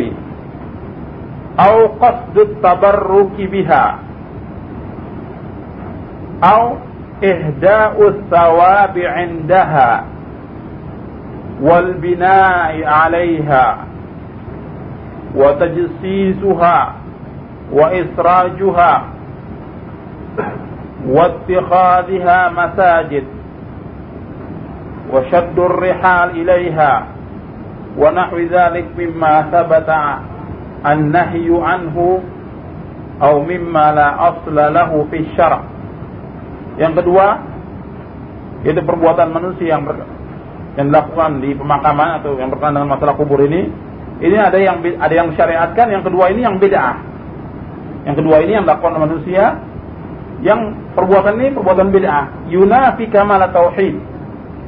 [1.59, 3.95] أو قصد التبرك بها
[6.43, 6.75] أو
[7.23, 10.03] إهداء الثواب عندها
[11.61, 13.77] والبناء عليها
[15.35, 16.93] وتجسيسها
[17.71, 19.03] وإسراجها
[21.08, 23.26] واتخاذها مساجد
[25.12, 26.92] وشد الرحال إليها
[27.98, 29.90] ونحو ذلك مما ثبت
[30.86, 31.96] النهي عنه
[33.22, 35.60] أو مما لا أصل له في الشرع
[36.80, 37.36] yang kedua
[38.64, 40.00] itu perbuatan manusia yang ber,
[40.80, 43.68] yang dilakukan di pemakaman atau yang berkaitan dengan masalah kubur ini
[44.24, 46.96] ini ada yang ada yang syariatkan yang kedua ini yang beda
[48.08, 49.60] yang kedua ini yang dilakukan manusia
[50.45, 52.49] yang perbuatan ini perbuatan bid'ah.
[52.53, 53.95] Yunafi kamal tauhid.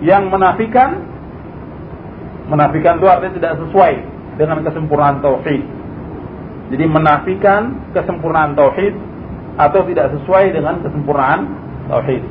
[0.02, 0.90] Yang menafikan
[2.50, 3.94] menafikan itu artinya tidak sesuai
[4.42, 5.62] dengan kesempurnaan tauhid.
[6.74, 7.62] Jadi menafikan
[7.94, 8.96] kesempurnaan tauhid
[9.60, 11.40] atau tidak sesuai dengan kesempurnaan
[11.92, 12.24] tauhid.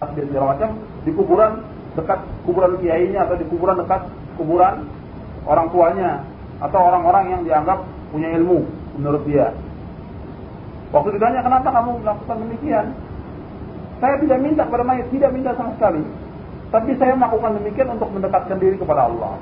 [0.00, 0.70] Segala macam
[1.04, 1.52] di kuburan
[1.98, 4.88] dekat kuburan kiainya atau di kuburan dekat kuburan
[5.44, 6.24] orang tuanya
[6.60, 8.64] atau orang-orang yang dianggap punya ilmu
[9.00, 9.52] menurut dia
[10.90, 12.86] Waktu ditanya kenapa kamu melakukan demikian,
[14.02, 16.02] saya tidak minta kepada mayat, tidak minta sama sekali.
[16.70, 19.38] Tapi saya melakukan demikian untuk mendekatkan diri kepada Allah.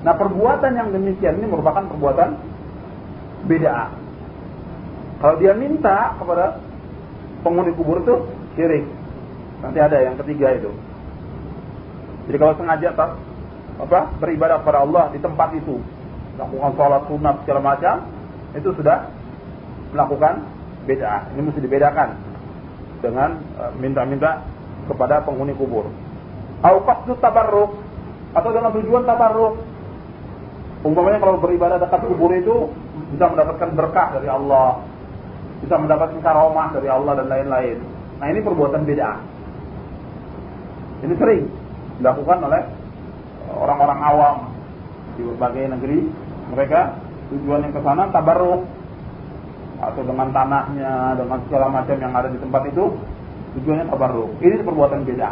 [0.00, 2.28] Nah perbuatan yang demikian ini merupakan perbuatan
[3.44, 3.92] beda.
[5.20, 6.60] Kalau dia minta kepada
[7.44, 8.14] penghuni kubur itu
[8.56, 8.84] syirik.
[9.60, 10.72] Nanti ada yang ketiga itu.
[12.28, 13.10] Jadi kalau sengaja tak,
[13.80, 15.76] apa beribadah kepada Allah di tempat itu,
[16.40, 17.96] lakukan sholat sunat segala macam,
[18.56, 19.08] itu sudah
[19.92, 20.40] melakukan
[20.84, 21.32] bid'ah.
[21.34, 22.08] Ini mesti dibedakan
[23.00, 24.44] dengan e, minta-minta
[24.88, 25.88] kepada penghuni kubur.
[26.60, 27.80] Au qasdu tabarruk
[28.36, 29.60] atau dengan tujuan tabarruk.
[30.80, 32.72] Umpamanya kalau beribadah dekat kubur itu
[33.12, 34.80] bisa mendapatkan berkah dari Allah,
[35.60, 37.78] bisa mendapatkan karomah dari Allah dan lain-lain.
[38.20, 39.18] Nah ini perbuatan bid'ah.
[41.00, 41.48] Ini sering
[42.00, 42.62] dilakukan oleh
[43.56, 44.36] orang-orang awam
[45.16, 46.00] di berbagai negeri.
[46.50, 46.80] Mereka
[47.30, 48.79] tujuan yang ke sana tabarruk
[49.80, 52.84] atau dengan tanahnya, dengan segala macam yang ada di tempat itu,
[53.56, 54.30] tujuannya tabarruk.
[54.44, 55.30] Ini perbuatan beda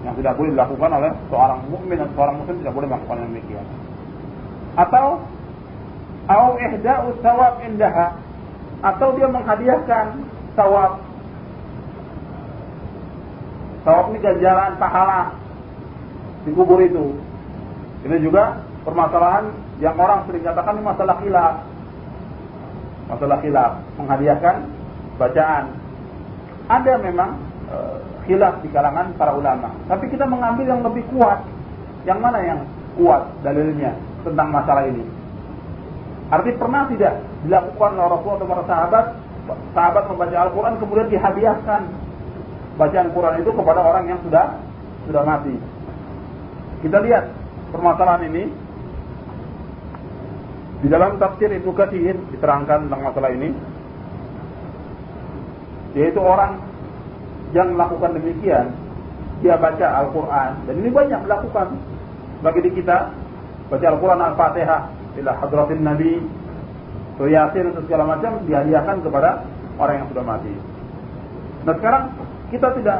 [0.00, 3.66] yang tidak boleh dilakukan oleh seorang mukmin dan seorang muslim tidak boleh melakukan yang demikian.
[4.78, 5.06] Atau
[6.30, 8.16] au ihda'u thawab indaha
[8.80, 10.06] atau dia menghadiahkan
[10.56, 11.04] sawab
[13.84, 15.36] sawab ini ganjaran pahala
[16.48, 17.12] di kubur itu.
[18.08, 19.52] Ini juga permasalahan
[19.84, 21.54] yang orang sering katakan ini masalah khilaf
[23.10, 24.56] masalah khilaf menghadiahkan
[25.18, 25.64] bacaan.
[26.70, 27.30] Ada memang
[27.66, 27.76] e,
[28.30, 29.74] khilaf di kalangan para ulama.
[29.90, 31.42] Tapi kita mengambil yang lebih kuat.
[32.06, 32.60] Yang mana yang
[32.96, 33.92] kuat dalilnya
[34.22, 35.04] tentang masalah ini?
[36.30, 39.06] Arti pernah tidak dilakukan oleh Rasulullah atau para sahabat?
[39.74, 41.82] Sahabat membaca Al-Quran kemudian dihadiahkan
[42.78, 44.56] bacaan Quran itu kepada orang yang sudah
[45.10, 45.58] sudah mati.
[46.86, 47.28] Kita lihat
[47.74, 48.48] permasalahan ini
[50.80, 53.52] di dalam tafsir Ibnu Katsir diterangkan tentang masalah ini
[55.92, 56.60] yaitu orang
[57.52, 58.72] yang melakukan demikian
[59.40, 61.76] dia baca Al-Qur'an dan ini banyak melakukan
[62.40, 63.12] bagi di kita
[63.68, 64.80] baca Al-Qur'an Al-Fatihah
[65.20, 66.40] ila hadratin Nabi
[67.20, 69.44] Yasin dan segala macam dihadiahkan kepada
[69.76, 70.54] orang yang sudah mati.
[71.68, 72.16] Nah sekarang
[72.48, 72.98] kita tidak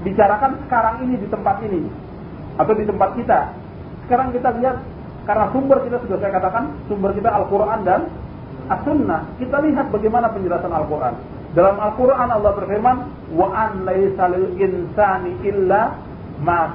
[0.00, 1.82] bicarakan sekarang ini di tempat ini
[2.56, 3.40] atau di tempat kita.
[4.08, 4.76] Sekarang kita lihat
[5.22, 8.10] karena sumber kita sudah saya katakan, sumber kita Al-Quran dan
[8.66, 9.38] As-Sunnah.
[9.38, 11.14] Kita lihat bagaimana penjelasan Al-Quran.
[11.54, 12.96] Dalam Al-Quran Allah berfirman,
[13.38, 15.94] Wa an laisalil insani illa
[16.42, 16.74] ma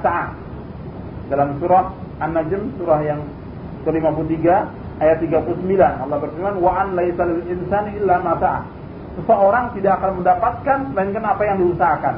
[1.28, 1.84] Dalam surah
[2.24, 3.20] An-Najm, surah yang
[3.84, 4.46] ke-53,
[5.02, 8.64] ayat 39, Allah berfirman, Wa an laisalil insani illa ma
[9.18, 12.16] Seseorang tidak akan mendapatkan melainkan apa yang diusahakan.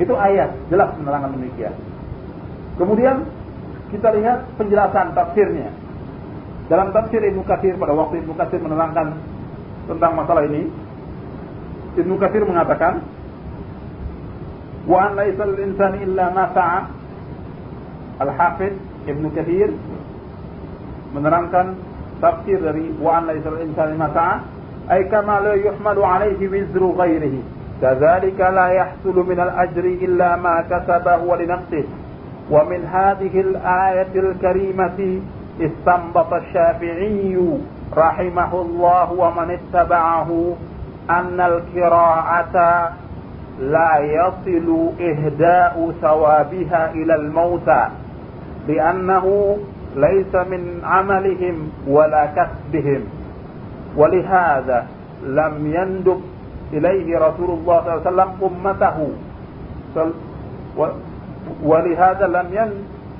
[0.00, 1.74] Itu ayat, jelas menerangkan demikian.
[2.78, 3.26] Kemudian
[3.90, 5.68] kita lihat penjelasan tafsirnya.
[6.70, 9.18] Dalam tafsir Ibnu Katsir pada waktu Ibnu Katsir menerangkan
[9.90, 10.70] tentang masalah ini,
[11.98, 13.02] Ibnu Katsir mengatakan,
[14.86, 16.80] "Wa an laisa insani illa ma sa'a."
[18.22, 19.74] Al-Hafidz Ibnu Katsir
[21.10, 21.74] menerangkan
[22.22, 24.34] tafsir dari "Wa an laisa insani ma sa'a"
[24.94, 27.58] ay kama la yuhmalu alaihi wizru ghairihi.
[27.80, 30.36] La yahsulu min al-ajri illa
[30.68, 31.99] kasabahu wa li nafsihi.
[32.50, 35.20] ومن هذه الآية الكريمة
[35.60, 37.38] استنبط الشافعي
[37.96, 40.56] رحمه الله ومن اتبعه
[41.10, 42.56] أن الكراعة
[43.60, 47.88] لا يصل إهداء ثوابها إلى الموتى
[48.68, 49.56] لأنه
[49.96, 53.00] ليس من عملهم ولا كسبهم.
[53.96, 54.86] ولهذا
[55.26, 56.20] لم يندب
[56.72, 59.08] إليه رسول الله صلى الله عليه وسلم أمته.
[61.64, 62.70] ولهذا لم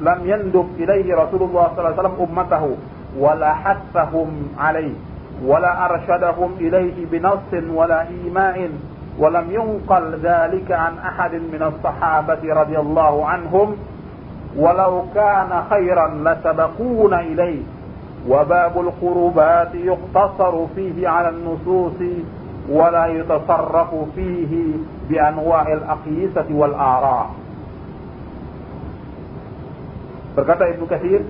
[0.00, 2.76] لم يندب إليه رسول الله صلى الله عليه وسلم أمته
[3.18, 4.28] ولا حثهم
[4.58, 4.94] عليه
[5.44, 8.70] ولا أرشدهم إليه بنص ولا إيماء
[9.18, 13.76] ولم ينقل ذلك عن أحد من الصحابة رضي الله عنهم.
[14.56, 17.62] ولو كان خيرا لسبقون إليه.
[18.28, 22.02] وباب القربات يقتصر فيه على النصوص
[22.68, 24.72] ولا يتصرف فيه
[25.08, 27.30] بأنواع الأقيسة والآراء.
[30.34, 31.22] Berkata Ibnu Katsir,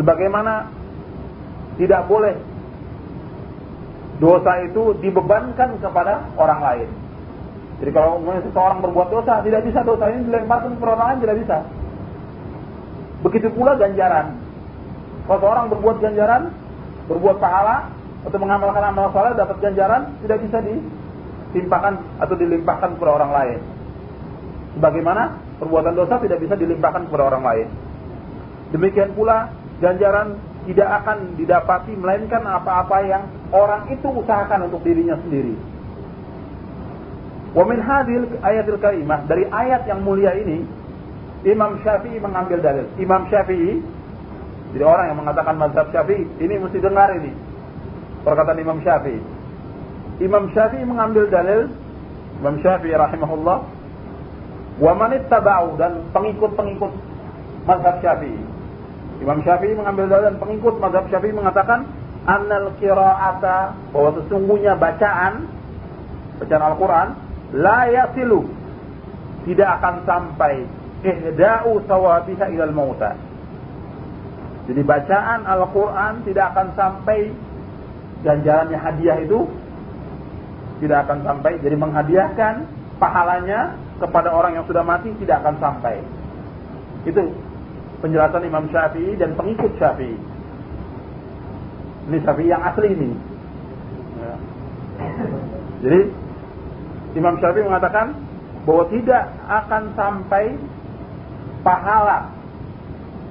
[0.00, 0.72] sebagaimana
[1.76, 2.36] tidak boleh
[4.16, 6.88] dosa itu dibebankan kepada orang lain.
[7.76, 11.56] Jadi kalau seseorang berbuat dosa, tidak bisa dosa ini dilemparkan kepada orang lain, tidak bisa.
[13.20, 14.40] Begitu pula ganjaran.
[15.28, 16.42] Kalau seorang berbuat ganjaran,
[17.12, 17.92] berbuat pahala,
[18.24, 23.58] atau mengamalkan amal saleh dapat ganjaran, tidak bisa ditimpakan atau dilimpahkan kepada orang lain.
[24.80, 25.22] Sebagaimana
[25.60, 27.68] perbuatan dosa tidak bisa dilimpahkan kepada orang lain.
[28.74, 29.48] Demikian pula
[29.80, 30.36] ganjaran
[30.66, 33.22] tidak akan didapati melainkan apa-apa yang
[33.54, 35.54] orang itu usahakan untuk dirinya sendiri.
[37.54, 40.66] Wa min hadil ayatil karimah dari ayat yang mulia ini
[41.46, 42.86] Imam Syafi'i mengambil dalil.
[42.98, 43.80] Imam Syafi'i
[44.74, 47.30] jadi orang yang mengatakan mazhab Syafi'i ini mesti dengar ini.
[48.26, 49.22] Perkataan Imam Syafi'i.
[50.18, 51.70] Imam Syafi'i mengambil dalil
[52.42, 53.75] Imam Syafi'i rahimahullah
[54.76, 55.12] wa man
[55.80, 56.92] dan pengikut-pengikut
[57.64, 58.40] mazhab Syafi'i
[59.20, 61.88] Imam Syafi'i mengambil dalil dan pengikut mazhab Syafi'i mengatakan
[62.28, 65.48] annal qira'ata bahwa sesungguhnya bacaan
[66.42, 67.08] bacaan Al-Qur'an
[67.56, 68.44] la yasilu
[69.46, 70.66] tidak akan sampai
[71.06, 73.14] ihda'u sawabiha ilal mauta.
[74.66, 77.30] Jadi bacaan Al-Qur'an tidak akan sampai
[78.26, 79.46] ganjarannya hadiah itu
[80.82, 81.62] tidak akan sampai.
[81.62, 82.54] Jadi menghadiahkan
[82.98, 86.00] pahalanya kepada orang yang sudah mati tidak akan sampai.
[87.08, 87.22] Itu
[88.04, 90.16] penjelasan Imam Syafi'i dan pengikut Syafi'i.
[92.12, 93.10] Ini Syafi'i yang asli ini.
[94.20, 94.34] Ya.
[95.86, 96.00] Jadi
[97.16, 98.12] Imam Syafi'i mengatakan
[98.68, 100.44] bahwa tidak akan sampai
[101.64, 102.28] pahala.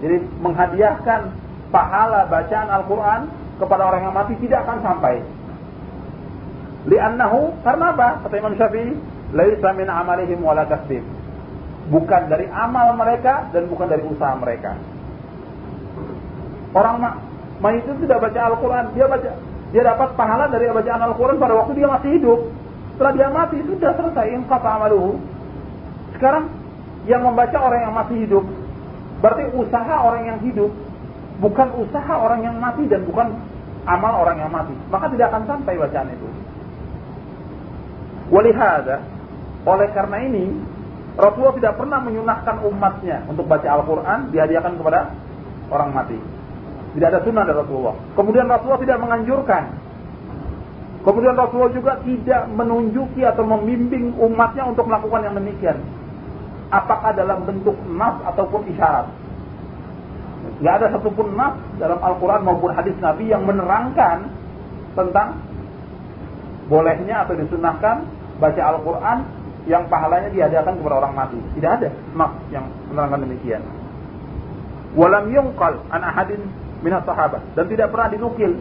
[0.01, 1.21] Jadi menghadiahkan
[1.69, 3.21] pahala bacaan Al-Quran
[3.59, 5.23] kepada orang yang mati tidak akan sampai.
[6.85, 8.07] Li'annahu karena apa?
[8.25, 8.93] Kata Imam Syafi'i,
[9.35, 11.03] laisa min amalihim wala kasbih
[11.89, 14.73] bukan dari amal mereka dan bukan dari usaha mereka.
[16.75, 16.99] Orang
[17.61, 19.29] mayit itu tidak baca Al-Quran, dia baca,
[19.71, 22.39] dia dapat pahala dari bacaan Al-Quran pada waktu dia masih hidup.
[22.95, 25.19] Setelah dia mati sudah selesai inqata amaluhu.
[26.15, 26.51] Sekarang
[27.05, 28.43] yang membaca orang yang masih hidup,
[29.19, 30.71] berarti usaha orang yang hidup,
[31.43, 33.35] bukan usaha orang yang mati dan bukan
[33.85, 34.73] amal orang yang mati.
[34.89, 36.27] Maka tidak akan sampai bacaan itu.
[38.33, 39.05] Walihada,
[39.65, 40.45] oleh karena ini
[41.15, 45.15] Rasulullah tidak pernah menyunahkan umatnya untuk baca Al-Quran dihadiahkan kepada
[45.73, 46.19] orang mati.
[46.95, 47.95] Tidak ada sunnah dari Rasulullah.
[48.13, 49.63] Kemudian Rasulullah tidak menganjurkan.
[51.07, 55.77] Kemudian Rasulullah juga tidak menunjuki atau membimbing umatnya untuk melakukan yang demikian.
[56.71, 59.07] Apakah dalam bentuk nas ataupun isyarat.
[60.59, 64.29] Tidak ada satupun nas dalam Al-Quran maupun hadis Nabi yang menerangkan
[64.95, 65.39] tentang
[66.67, 68.07] bolehnya atau disunahkan
[68.39, 71.39] baca Al-Quran yang pahalanya diadakan kepada orang mati.
[71.57, 73.61] Tidak ada nas yang menerangkan demikian.
[74.95, 76.41] Walam yungqal an ahadin
[76.85, 78.53] minas sahabat dan tidak pernah dinukil.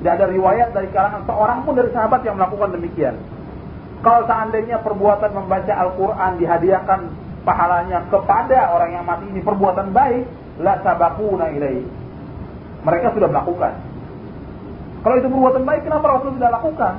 [0.00, 3.16] Tidak ada riwayat dari kalangan seorang pun dari sahabat yang melakukan demikian.
[4.04, 7.00] Kalau seandainya perbuatan membaca Al-Quran dihadiahkan
[7.48, 10.28] pahalanya kepada orang yang mati ini perbuatan baik,
[10.60, 11.80] la sabakuna ilai.
[12.84, 13.72] Mereka sudah melakukan.
[15.04, 16.94] Kalau itu perbuatan baik, kenapa Rasul tidak lakukan?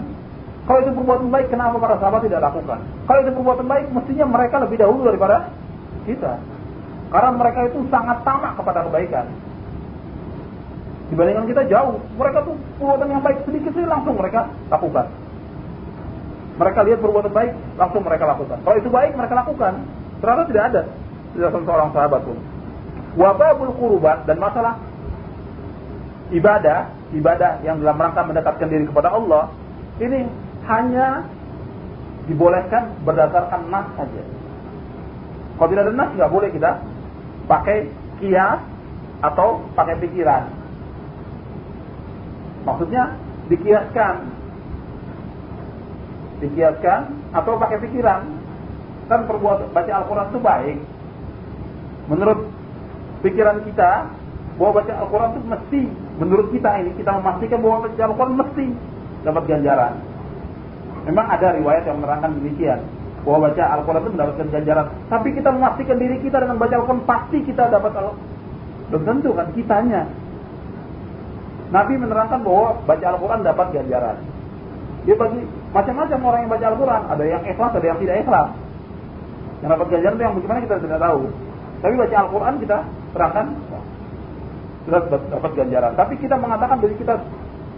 [0.66, 2.82] Kalau itu perbuatan baik, kenapa para sahabat tidak lakukan?
[3.05, 5.53] Kalau itu perbuatan baik, mestinya mereka lebih dahulu daripada
[6.09, 6.41] kita.
[7.13, 9.26] Karena mereka itu sangat tamak kepada kebaikan.
[11.13, 12.01] Dibandingkan kita jauh.
[12.18, 15.05] Mereka tuh perbuatan yang baik sedikit sih langsung mereka lakukan.
[16.55, 18.57] Mereka lihat perbuatan baik, langsung mereka lakukan.
[18.66, 19.74] Kalau itu baik, mereka lakukan.
[20.18, 20.82] Ternyata tidak ada.
[21.38, 22.38] Tidak seorang sahabat pun.
[23.16, 24.82] Wababul kurubat dan masalah
[26.34, 29.53] ibadah, ibadah yang dalam rangka mendekatkan diri kepada Allah,
[30.01, 30.26] ini
[30.66, 31.26] hanya
[32.26, 34.24] dibolehkan berdasarkan nas saja.
[35.55, 36.82] Kalau tidak ada nas nggak boleh kita
[37.45, 37.89] pakai
[38.20, 38.59] kias
[39.22, 40.49] atau pakai pikiran.
[42.66, 43.13] Maksudnya
[43.47, 44.34] dikiaskan.
[46.36, 48.28] dikiaskan atau pakai pikiran.
[49.07, 50.78] Kan perbuatan baca Al-Quran itu baik.
[52.11, 52.39] Menurut
[53.24, 54.11] pikiran kita,
[54.55, 55.82] bahwa baca Al-Quran itu mesti,
[56.20, 58.66] menurut kita ini, kita memastikan bahwa baca Al-Quran mesti
[59.28, 59.93] dapat ganjaran.
[61.05, 62.81] Memang ada riwayat yang menerangkan demikian
[63.25, 64.85] bahwa baca Al-Quran itu mendapatkan ganjaran.
[65.09, 68.33] Tapi kita memastikan diri kita dengan baca Al-Quran pasti kita dapat Al-Quran.
[68.89, 70.01] Belum tentu kan kitanya.
[71.73, 74.17] Nabi menerangkan bahwa baca Al-Quran dapat ganjaran.
[75.05, 75.41] Dia bagi
[75.73, 77.01] macam-macam orang yang baca Al-Quran.
[77.09, 78.49] Ada yang ikhlas, ada yang tidak ikhlas.
[79.61, 81.21] Yang dapat ganjaran itu yang bagaimana kita tidak tahu.
[81.81, 82.77] Tapi baca Al-Quran kita
[83.13, 83.45] terangkan
[84.85, 85.91] sudah dapat ganjaran.
[85.97, 87.17] Tapi kita mengatakan diri kita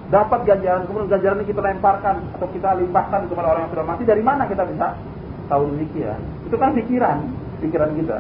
[0.08, 4.04] dapat ganjaran, kemudian ganjaran ini kita lemparkan atau kita limpahkan kepada orang yang sudah mati.
[4.08, 4.96] Dari mana kita bisa
[5.52, 6.20] tahu demikian?
[6.48, 7.18] Itu kan pikiran,
[7.60, 8.18] pikiran kita.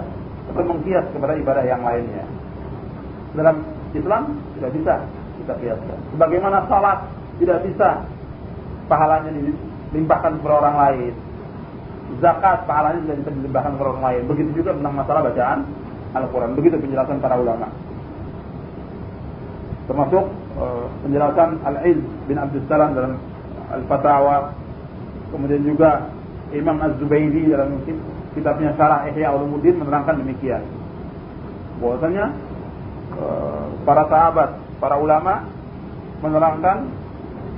[0.51, 2.23] Atau mengkias kepada ibadah yang lainnya.
[3.35, 3.63] Dalam
[3.95, 4.93] Islam tidak bisa
[5.43, 5.99] kita kiaskan.
[6.15, 7.07] Sebagaimana salat
[7.39, 8.03] tidak bisa
[8.91, 9.31] pahalanya
[9.91, 11.13] dilimpahkan kepada orang lain.
[12.19, 14.21] Zakat pahalanya tidak bisa dilimpahkan kepada orang lain.
[14.27, 15.59] Begitu juga tentang masalah bacaan
[16.15, 16.51] Al-Quran.
[16.55, 17.67] Begitu penjelasan para ulama.
[19.87, 20.23] Termasuk
[20.59, 23.13] uh, penjelasan Al-Iz bin Abdul Salam dalam
[23.71, 24.51] Al-Fatawa.
[25.31, 26.11] Kemudian juga
[26.51, 27.83] Imam Az-Zubairi dalam
[28.35, 30.63] kitabnya Syarah Ihya Ulumuddin menerangkan demikian.
[31.79, 32.35] Bahwasanya
[33.15, 35.47] uh, para sahabat, para ulama
[36.19, 36.87] menerangkan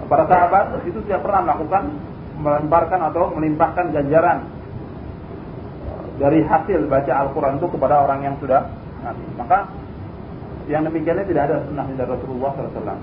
[0.10, 1.84] para sahabat itu tidak pernah melakukan
[2.40, 4.48] melemparkan atau melimpahkan ganjaran
[6.20, 8.68] dari hasil baca Al-Quran itu kepada orang yang sudah
[9.02, 9.24] mati.
[9.40, 9.72] Maka
[10.70, 13.02] yang demikiannya tidak ada sunnah dari Rasulullah SAW.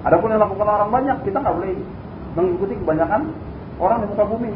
[0.00, 1.72] Adapun yang dilakukan orang banyak, kita nggak boleh
[2.34, 3.22] mengikuti kebanyakan
[3.78, 4.52] orang di muka bumi.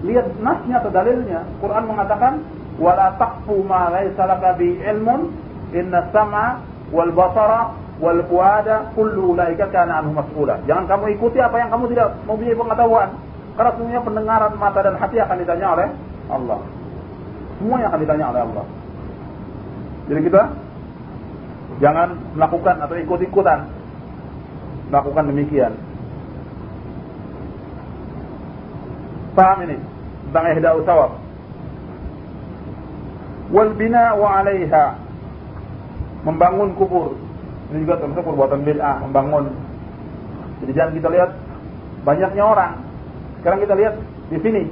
[0.00, 1.40] Lihat nasnya atau dalilnya.
[1.58, 2.32] Quran mengatakan,
[2.78, 5.34] "Wala taqfu ma laysa laka bi ilmun,
[5.74, 6.62] inna sama
[6.94, 10.62] wal basara wal fuada kullu ulaika kana anhu mas'ula.
[10.64, 13.08] Jangan kamu ikuti apa yang kamu tidak mempunyai pengetahuan.
[13.58, 15.88] Karena semuanya pendengaran mata dan hati akan ditanya oleh
[16.32, 16.60] Allah.
[17.60, 18.64] Semuanya akan ditanya oleh Allah.
[20.08, 20.42] Jadi kita
[21.80, 23.66] jangan melakukan atau ikut-ikutan
[24.92, 25.72] melakukan demikian.
[29.34, 29.76] Paham ini
[30.28, 31.10] tentang ihda usawab.
[33.50, 34.86] Wal bina wa 'alaiha.
[36.20, 37.16] Membangun kubur
[37.70, 39.54] ini juga termasuk perbuatan bid'ah, membangun.
[40.60, 41.30] Jadi jangan kita lihat
[42.02, 42.74] banyaknya orang.
[43.40, 43.94] Sekarang kita lihat
[44.28, 44.62] di sini.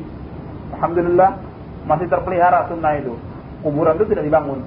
[0.75, 1.39] Alhamdulillah
[1.87, 3.15] masih terpelihara sunnah itu.
[3.63, 4.61] Kuburan itu tidak dibangun.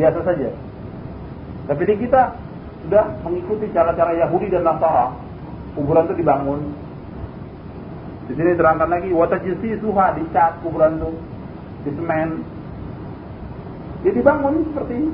[0.00, 0.48] Biasa saja.
[1.70, 2.34] Tapi di kita
[2.82, 5.14] sudah mengikuti cara-cara Yahudi dan Nasara.
[5.78, 6.60] Kuburan itu dibangun.
[8.26, 11.10] Di sini terangkan lagi watajisi suha dicat kuburan itu
[11.86, 12.28] di semen.
[14.02, 15.10] Dia dibangun seperti ini.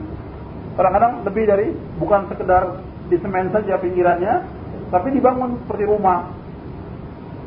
[0.81, 1.69] Kadang-kadang lebih dari
[2.01, 2.81] bukan sekedar
[3.13, 4.35] di semen saja pinggirannya,
[4.89, 6.29] tapi dibangun seperti rumah,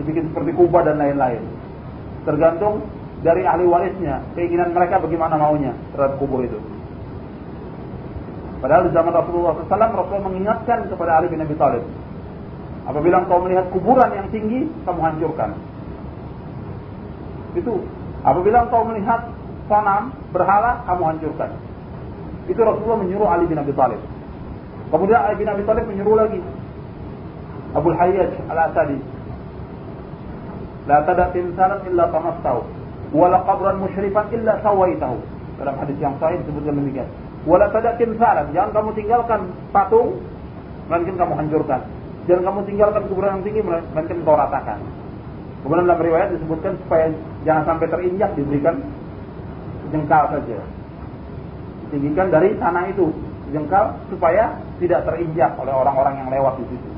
[0.02, 1.42] dibikin seperti kubah dan lain-lain.
[2.26, 2.86] Tergantung
[3.26, 6.58] dari ahli warisnya, keinginan mereka bagaimana maunya terhadap kubur itu.
[8.60, 11.84] Padahal di zaman Rasulullah SAW, Rasulullah mengingatkan kepada Ali bin Abi Thalib.
[12.84, 15.56] Apabila engkau melihat kuburan yang tinggi, kamu hancurkan.
[17.56, 17.80] Itu.
[18.28, 19.32] Apabila engkau melihat
[19.72, 21.50] sanam, berhala, kamu hancurkan.
[22.52, 24.02] Itu Rasulullah menyuruh Ali bin Abi Thalib.
[24.92, 26.42] Kemudian Ali bin Abi Thalib menyuruh lagi
[27.78, 29.00] Abu Hayyaj Al-Asadi.
[30.90, 32.66] La tada timsalan illa tamastahu.
[33.14, 35.16] Wala qabran musyrifan illa sawaitahu.
[35.62, 37.08] Dalam hadis yang sahih disebutkan demikian.
[37.48, 38.52] Wala tada timsalan.
[38.52, 40.20] Jangan kamu tinggalkan patung,
[40.92, 41.82] melainkan kamu hancurkan.
[42.28, 44.80] Jangan kamu tinggalkan kuburan yang tinggi, melainkan kau ratakan.
[45.64, 47.12] Kemudian dalam riwayat disebutkan supaya
[47.44, 48.80] jangan sampai terinjak diberikan
[49.92, 50.60] jengkal saja
[51.90, 53.10] tinggikan dari tanah itu
[53.50, 56.90] jengkal supaya tidak terinjak oleh orang-orang yang lewat di situ.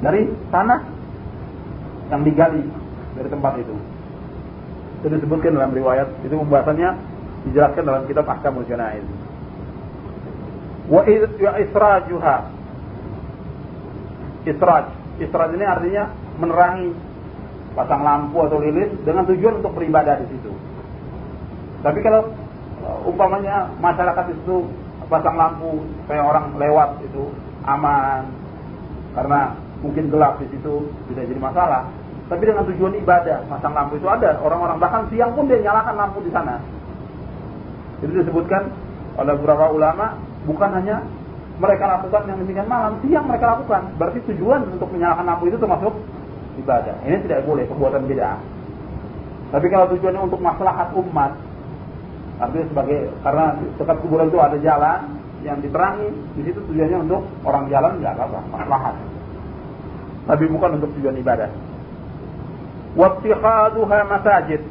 [0.00, 0.80] Dari tanah
[2.12, 2.64] yang digali
[3.16, 3.76] dari tempat itu.
[5.04, 6.90] Itu disebutkan dalam riwayat, itu pembahasannya
[7.46, 9.04] dijelaskan dalam kitab Ahkamul Janaiz.
[10.90, 11.02] Wa
[11.62, 12.36] israjuha.
[14.46, 14.84] Israj.
[15.18, 16.04] Israj ini artinya
[16.38, 16.90] menerangi
[17.74, 20.52] pasang lampu atau lilin dengan tujuan untuk beribadah di situ.
[21.82, 22.30] Tapi kalau
[23.04, 24.70] umpamanya masyarakat itu
[25.06, 27.30] pasang lampu supaya orang lewat itu
[27.66, 28.26] aman
[29.14, 31.82] karena mungkin gelap di situ tidak jadi masalah.
[32.26, 36.18] Tapi dengan tujuan ibadah, pasang lampu itu ada orang-orang bahkan siang pun dia nyalakan lampu
[36.26, 36.58] di sana.
[38.04, 38.72] Itu disebutkan
[39.16, 41.04] oleh beberapa ulama bukan hanya
[41.56, 43.96] mereka lakukan yang demikian malam, siang mereka lakukan.
[43.96, 45.94] Berarti tujuan untuk menyalakan lampu itu termasuk
[46.60, 46.96] ibadah.
[47.08, 48.36] Ini tidak boleh perbuatan beda.
[49.46, 51.32] Tapi kalau tujuannya untuk maslahat umat,
[52.36, 53.44] Artinya sebagai karena
[53.80, 55.00] dekat kuburan itu ada jalan
[55.40, 58.94] yang diterangi, di situ tujuannya untuk orang jalan nggak apa-apa, maslahat.
[60.26, 61.48] Tapi bukan untuk tujuan ibadah.
[62.96, 64.64] wattikhaduha masajid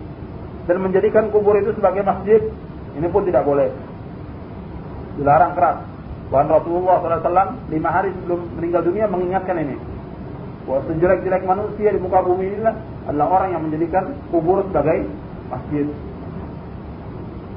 [0.65, 2.41] dan menjadikan kubur itu sebagai masjid
[2.95, 3.67] ini pun tidak boleh.
[5.19, 5.77] Dilarang keras.
[6.31, 9.75] Bahkan Rasulullah SAW lima hari sebelum meninggal dunia mengingatkan ini.
[10.65, 12.65] Bahwa sejelek-jelek manusia di muka bumi ini
[13.05, 15.05] adalah orang yang menjadikan kubur sebagai
[15.51, 15.85] masjid.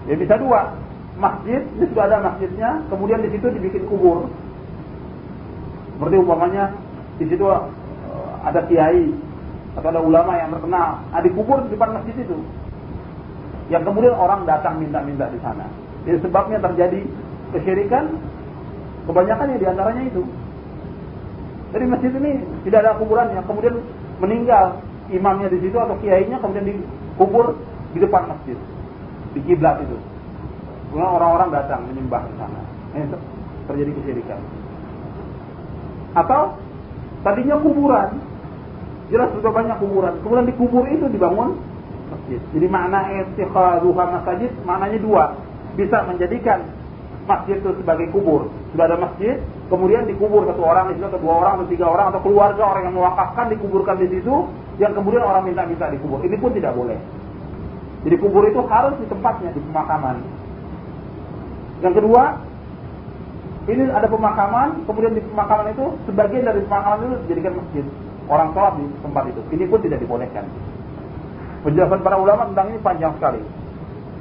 [0.05, 0.77] Ya bisa dua.
[1.19, 4.29] Masjid ini sudah ada masjidnya kemudian di situ dibikin kubur.
[5.97, 6.71] Seperti umpamanya
[7.19, 7.67] di situ uh,
[8.47, 9.11] ada kiai
[9.75, 12.39] atau ada ulama yang terkenal, nah, dikubur di depan masjid itu.
[13.69, 15.69] Yang kemudian orang datang minta-minta di sana.
[16.09, 17.05] Jadi sebabnya terjadi
[17.53, 18.17] kesyirikan,
[19.05, 20.23] kebanyakan ya di antaranya itu.
[21.69, 22.33] Jadi masjid ini
[22.65, 23.77] tidak ada kuburannya, kemudian
[24.25, 24.81] meninggal
[25.13, 27.61] imamnya di situ atau kiainya kemudian dikubur
[27.93, 28.57] di depan masjid,
[29.37, 29.97] di kiblat itu.
[30.89, 32.61] Kemudian orang-orang datang menyembah di sana.
[32.97, 33.05] Ini
[33.69, 34.41] terjadi kesyirikan.
[36.17, 36.57] Atau
[37.21, 38.17] tadinya kuburan,
[39.09, 40.15] Jelas sudah banyak kuburan.
[40.21, 41.57] Kemudian di kubur itu dibangun
[42.29, 42.41] masjid.
[42.53, 45.25] Jadi makna istikhaduha masjid maknanya dua.
[45.81, 46.61] Bisa menjadikan
[47.25, 48.53] masjid itu sebagai kubur.
[48.73, 49.41] Sudah ada masjid,
[49.73, 52.83] kemudian dikubur satu orang di situ, atau dua orang, atau tiga orang, atau keluarga orang
[52.89, 54.35] yang mewakafkan dikuburkan di situ,
[54.77, 56.21] yang kemudian orang minta-minta dikubur.
[56.21, 56.99] Ini pun tidak boleh.
[58.05, 60.17] Jadi kubur itu harus di tempatnya, di pemakaman.
[61.81, 62.23] Yang kedua,
[63.69, 67.85] ini ada pemakaman, kemudian di pemakaman itu sebagian dari pemakaman itu dijadikan masjid
[68.29, 69.41] orang sholat di tempat itu.
[69.57, 70.45] Ini pun tidak dibolehkan.
[71.67, 73.43] Penjelasan para ulama tentang ini panjang sekali.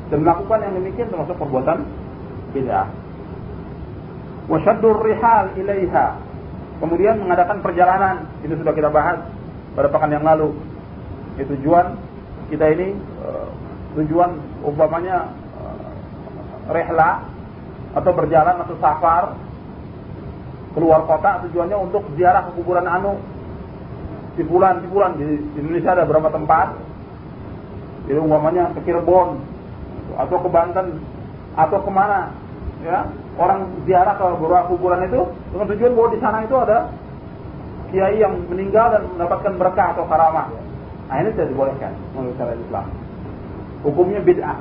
[0.10, 1.86] Dan melakukan yang demikian termasuk perbuatan
[2.56, 2.88] bid'ah.
[4.48, 6.08] Wasyaddur rihal ilaiha.
[6.80, 8.26] Kemudian mengadakan perjalanan.
[8.42, 9.22] Ini sudah kita bahas
[9.76, 10.56] pada pekan yang lalu.
[11.38, 12.00] Itu tujuan
[12.48, 13.48] kita ini eh,
[13.98, 17.26] tujuan umpamanya uh, rehla
[17.98, 19.34] atau berjalan atau safar
[20.78, 23.18] keluar kota tujuannya untuk ziarah ke kuburan anu
[24.38, 25.26] di bulan di di
[25.58, 26.78] Indonesia ada berapa tempat
[28.08, 29.40] itu umpamanya ke Cirebon
[30.16, 30.88] atau ke Banten
[31.60, 32.32] atau ke mana
[32.82, 33.08] ya.
[33.38, 35.22] Orang ziarah ke beberapa kuburan itu
[35.54, 36.90] dengan tujuan bahwa di sana itu ada
[37.94, 40.50] kiai yang meninggal dan mendapatkan berkah atau karamah.
[41.06, 42.86] Nah ini tidak dibolehkan menurut syariat Islam.
[43.86, 44.58] Hukumnya bid'ah.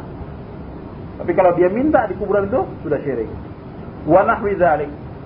[1.16, 3.30] Tapi kalau dia minta di kuburan itu sudah syirik.
[4.04, 4.60] Wa nahwi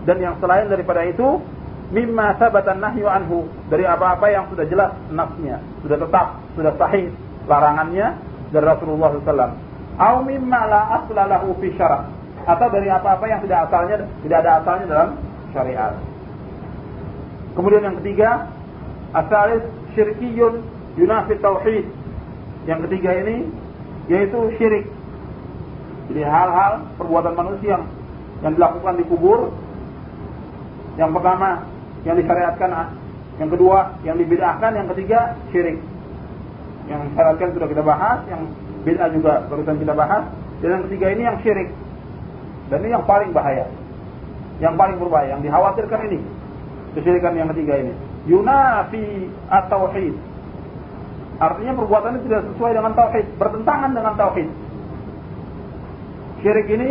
[0.06, 1.42] dan yang selain daripada itu
[1.90, 3.50] mimma sabatan nahyu anhu.
[3.66, 7.10] Dari apa-apa yang sudah jelas nafsnya, sudah tetap, sudah sahih
[7.46, 8.16] larangannya
[8.50, 9.54] dari Rasulullah SAW.
[10.00, 11.70] Au mimma la asla lahu fi
[12.40, 15.08] atau dari apa-apa yang tidak asalnya tidak ada asalnya dalam
[15.52, 15.92] syariat.
[17.52, 18.48] Kemudian yang ketiga,
[19.12, 19.62] asalis
[19.92, 20.64] syirkiyun
[20.96, 21.86] yunafi tauhid.
[22.64, 23.36] Yang ketiga ini
[24.08, 24.88] yaitu syirik.
[26.10, 27.84] Jadi hal-hal perbuatan manusia yang,
[28.42, 29.54] yang dilakukan di kubur
[30.98, 31.62] yang pertama
[32.02, 32.70] yang disyariatkan
[33.38, 35.78] yang kedua yang dibid'ahkan yang ketiga syirik
[36.90, 38.50] yang disyariatkan sudah kita bahas yang
[38.82, 40.26] bid'ah juga barusan kita bahas
[40.60, 41.70] dan yang ketiga ini yang syirik.
[42.68, 43.66] Dan ini yang paling bahaya.
[44.60, 46.18] Yang paling berbahaya yang dikhawatirkan ini.
[46.98, 47.92] Kesyirikan yang ketiga ini.
[48.28, 50.14] Yunafi at-tauhid.
[51.40, 54.48] Artinya perbuatan ini tidak sesuai dengan tauhid bertentangan dengan tauhid.
[56.44, 56.90] Syirik ini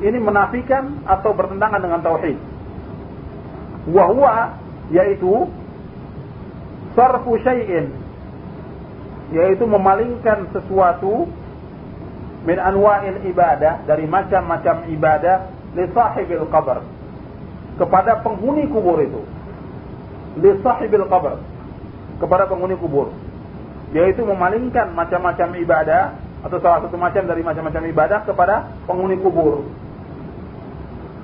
[0.00, 2.38] ini menafikan atau bertentangan dengan tauhid.
[3.92, 4.56] Wahwa
[4.88, 5.44] yaitu
[6.96, 8.05] sarfu syai'in
[9.34, 11.26] yaitu memalingkan sesuatu
[12.46, 16.78] min anwa'il ibadah dari macam-macam ibadah li sahibil qabr
[17.76, 19.22] kepada penghuni kubur itu.
[20.38, 21.42] Li sahibil qabr
[22.22, 23.10] kepada penghuni kubur.
[23.90, 26.14] Yaitu memalingkan macam-macam ibadah
[26.46, 29.66] atau salah satu macam dari macam-macam ibadah kepada penghuni kubur.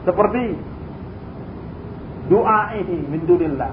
[0.03, 0.59] Seperti
[2.27, 3.73] du'aihi min dunillah.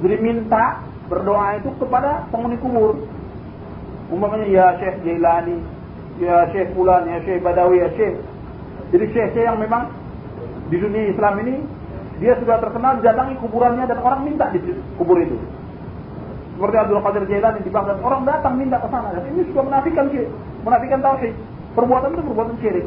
[0.00, 2.98] Jadi minta berdoa itu kepada penghuni kubur.
[4.10, 5.58] Umpamanya ya Syekh Jailani,
[6.22, 8.14] ya Syekh Fulan, ya Syekh Badawi, ya Syekh.
[8.94, 9.90] Jadi Syekh-Syekh yang memang
[10.70, 11.54] di dunia Islam ini
[12.22, 14.62] dia sudah terkenal datangi kuburannya dan orang minta di
[14.96, 15.36] kubur itu.
[16.56, 20.08] Seperti Abdul Qadir Jailani di Baghdad, orang datang minta ke sana dan ini sudah menafikan
[20.64, 21.34] menafikan tauhid.
[21.76, 22.86] Perbuatan itu perbuatan syirik.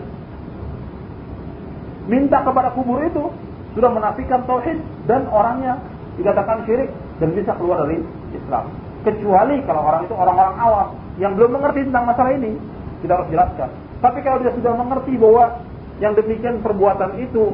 [2.09, 3.30] Minta kepada kubur itu
[3.78, 5.78] sudah menafikan tauhid dan orangnya
[6.17, 6.89] dikatakan syirik
[7.20, 7.99] dan bisa keluar dari
[8.32, 8.72] Islam.
[9.03, 10.88] Kecuali kalau orang itu orang-orang awam
[11.20, 12.55] yang belum mengerti tentang masalah ini,
[13.03, 13.70] kita harus jelaskan.
[13.99, 15.59] Tapi kalau dia sudah mengerti bahwa
[15.99, 17.51] yang demikian perbuatan itu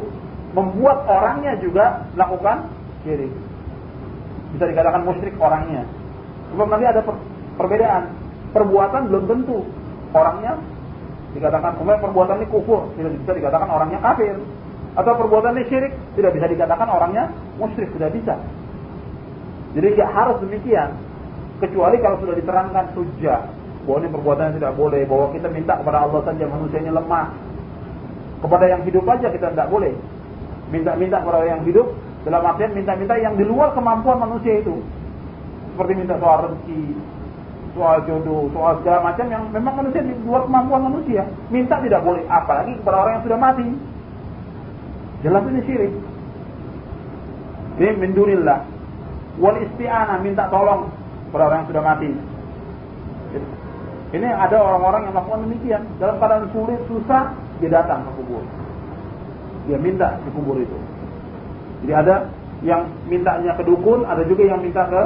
[0.54, 2.70] membuat orangnya juga melakukan
[3.02, 3.34] syirik.
[4.54, 5.84] Bisa dikatakan musyrik orangnya.
[6.54, 7.16] Sebab nanti ada per
[7.58, 8.04] perbedaan.
[8.56, 9.58] Perbuatan belum tentu
[10.16, 10.56] orangnya
[11.36, 14.40] dikatakan kemudian perbuatan ini kufur, tidak bisa dikatakan orangnya kafir
[14.96, 17.24] atau perbuatan ini syirik tidak bisa dikatakan orangnya
[17.60, 18.40] musyrik tidak bisa
[19.76, 20.96] jadi harus demikian
[21.56, 23.40] Kecuali kalau sudah diterangkan hujah
[23.88, 27.28] bahwa ini perbuatan yang tidak boleh, bahwa kita minta kepada Allah saja manusia ini lemah.
[28.44, 29.94] Kepada yang hidup aja kita tidak boleh.
[30.68, 31.96] Minta-minta kepada yang hidup
[32.28, 34.84] dalam artian minta-minta yang di luar kemampuan manusia itu.
[35.72, 36.84] Seperti minta soal rezeki,
[37.72, 41.24] soal jodoh, soal segala macam yang memang manusia di luar kemampuan manusia.
[41.48, 43.68] Minta tidak boleh, apalagi kepada orang yang sudah mati.
[45.24, 45.94] Jelas ini syirik.
[47.80, 48.75] Ini mindunillah.
[49.42, 50.88] Wal isti'anah minta tolong
[51.30, 52.10] kepada orang yang sudah mati.
[54.16, 55.82] Ini ada orang-orang yang melakukan demikian.
[56.00, 58.44] Dalam keadaan sulit, susah, dia datang ke kubur.
[59.68, 60.78] Dia minta di kubur itu.
[61.84, 62.16] Jadi ada
[62.64, 65.02] yang mintanya ke dukun, ada juga yang minta ke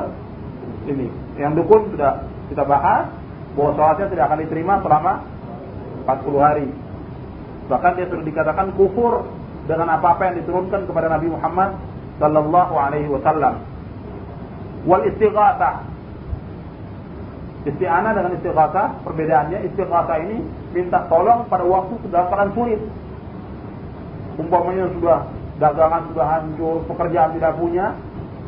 [0.93, 1.09] ini.
[1.41, 2.21] Yang dukun sudah
[2.53, 3.09] kita bahas
[3.57, 5.13] bahwa sholatnya tidak akan diterima selama
[6.05, 6.67] 40 hari.
[7.69, 9.25] Bahkan dia sudah dikatakan kufur
[9.65, 11.77] dengan apa-apa yang diturunkan kepada Nabi Muhammad
[12.17, 13.61] sallallahu alaihi wasallam.
[14.88, 15.89] Wal istighatsah
[17.67, 20.38] Isti'anah dengan istighatsah, perbedaannya istighatsah ini
[20.71, 22.80] minta tolong pada waktu dalam keadaan sulit.
[24.39, 25.27] Umpamanya sudah
[25.59, 27.91] dagangan sudah hancur, pekerjaan tidak punya,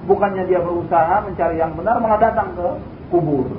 [0.07, 2.67] bukannya dia berusaha mencari yang benar malah datang ke
[3.11, 3.51] kubur.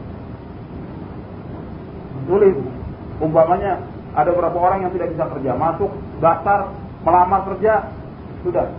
[2.25, 2.57] Sulit.
[3.21, 3.77] Umpamanya
[4.17, 5.93] ada beberapa orang yang tidak bisa kerja, masuk
[6.25, 6.73] daftar
[7.05, 7.93] melamar kerja
[8.41, 8.73] sudah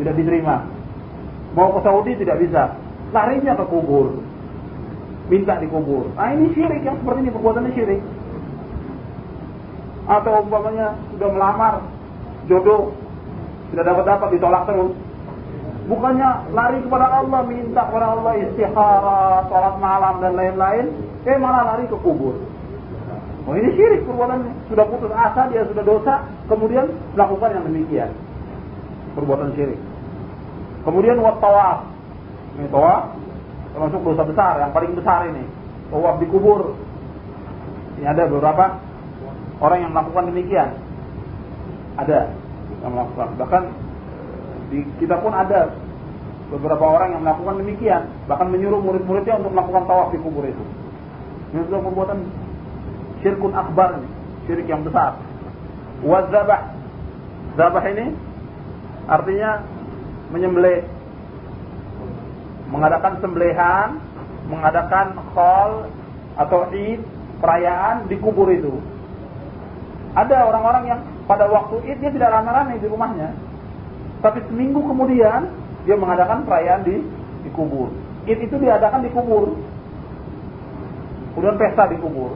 [0.00, 0.75] tidak diterima.
[1.56, 2.76] Mau ke Saudi tidak bisa,
[3.16, 4.20] larinya ke kubur
[5.26, 6.06] minta dikubur.
[6.14, 8.00] Ah ini syirik yang seperti ini perbuatannya syirik.
[10.06, 11.74] Atau umpamanya sudah melamar
[12.46, 12.94] jodoh
[13.74, 14.94] tidak dapat dapat ditolak terus.
[15.86, 20.86] Bukannya lari kepada Allah minta kepada Allah istihara, sholat malam dan lain-lain,
[21.26, 22.34] eh malah lari ke kubur.
[23.46, 24.50] Oh ini syirik perbuatannya.
[24.66, 26.14] Sudah putus asa, dia sudah dosa,
[26.50, 28.10] kemudian melakukan yang demikian.
[29.14, 29.78] Perbuatan syirik.
[30.86, 31.90] Kemudian wat tawaf.
[32.56, 33.18] Ini tawaf
[33.74, 35.42] termasuk dosa besar yang paling besar ini.
[35.90, 36.78] Tawaf di kubur.
[37.98, 38.78] Ini ada beberapa
[39.58, 40.78] orang yang melakukan demikian.
[41.98, 42.30] Ada
[42.86, 43.28] yang melakukan.
[43.34, 43.62] Bahkan
[44.70, 45.74] di kita pun ada
[46.54, 48.02] beberapa orang yang melakukan demikian.
[48.30, 50.64] Bahkan menyuruh murid-muridnya untuk melakukan tawaf di kubur itu.
[51.50, 52.18] Ini sudah perbuatan
[53.26, 54.08] syirkun akbar ini
[54.46, 55.18] syirik yang besar.
[56.06, 56.70] Wazabah
[57.58, 58.14] zabah ini
[59.10, 59.64] artinya
[60.30, 60.84] menyembelih
[62.70, 63.88] mengadakan sembelihan,
[64.50, 65.72] mengadakan khol
[66.36, 67.00] atau id,
[67.38, 68.74] perayaan di kubur itu.
[70.16, 73.30] Ada orang-orang yang pada waktu id dia tidak rame-rame di rumahnya.
[74.24, 75.52] Tapi seminggu kemudian
[75.86, 77.04] dia mengadakan perayaan di
[77.46, 77.92] di kubur.
[78.26, 79.54] Id itu diadakan di kubur.
[81.36, 82.34] Kemudian pesta di kubur.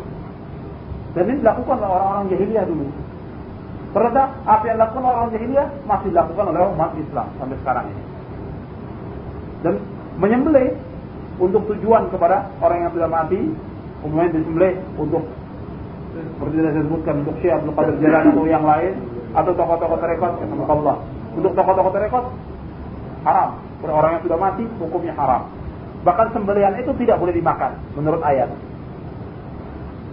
[1.18, 2.86] Dan ini dilakukan oleh orang-orang jahiliyah dulu.
[3.90, 8.02] Ternyata apa yang dilakukan orang jahiliyah masih dilakukan oleh umat Islam sampai sekarang ini.
[9.60, 9.74] Dan
[10.22, 10.68] menyembelih
[11.42, 13.40] untuk tujuan kepada orang yang sudah mati,
[14.06, 15.26] umumnya disembelih untuk
[16.10, 18.94] seperti yang saya sebutkan untuk Syekh Abdul Qadir Jalan atau yang lain
[19.30, 20.32] atau tokoh-tokoh tarekat
[20.66, 20.96] Allah.
[21.34, 22.24] Untuk tokoh-tokoh tarekat
[23.26, 23.50] haram.
[23.80, 25.48] Untuk orang yang sudah mati hukumnya haram.
[26.02, 28.50] Bahkan sembelihan itu tidak boleh dimakan menurut ayat.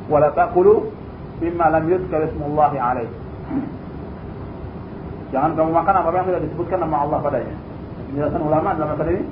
[0.08, 0.92] Wala taqulu
[1.44, 3.10] mimma lam yuzkar ismullahi alaih.
[5.32, 7.56] Jangan kamu makan apa yang tidak disebutkan nama Allah padanya.
[8.08, 9.24] Penjelasan ulama dalam masalah ini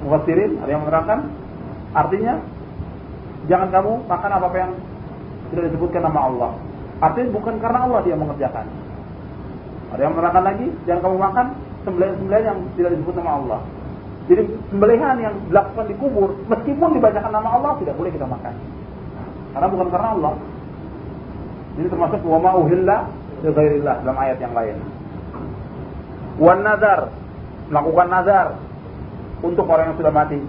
[0.00, 1.18] mufassirin ada yang menerangkan
[1.94, 2.34] artinya
[3.46, 4.72] jangan kamu makan apa-apa yang
[5.54, 6.50] tidak disebutkan nama Allah.
[7.00, 8.66] Artinya bukan karena Allah dia mengerjakan.
[9.90, 11.46] Ada yang menerangkan lagi, jangan kamu makan
[11.82, 13.60] sembelihan-sembelihan yang tidak disebut nama Allah.
[14.30, 18.54] Jadi sembelihan yang dilakukan di kubur, meskipun dibacakan nama Allah tidak boleh kita makan.
[19.50, 20.34] Karena bukan karena Allah.
[21.74, 22.50] Ini termasuk wa ma
[23.44, 24.76] uhilla dalam ayat yang lain.
[26.40, 27.12] Wan nazar,
[27.68, 28.46] melakukan nazar,
[29.40, 30.40] untuk orang yang sudah mati.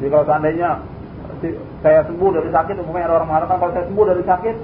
[0.00, 0.70] Jadi kalau seandainya
[1.84, 4.56] saya sembuh dari sakit, umumnya ada orang mengatakan kalau saya sembuh dari sakit,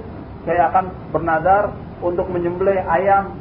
[0.45, 1.63] saya akan bernadar
[2.01, 3.33] untuk menyembelih ayam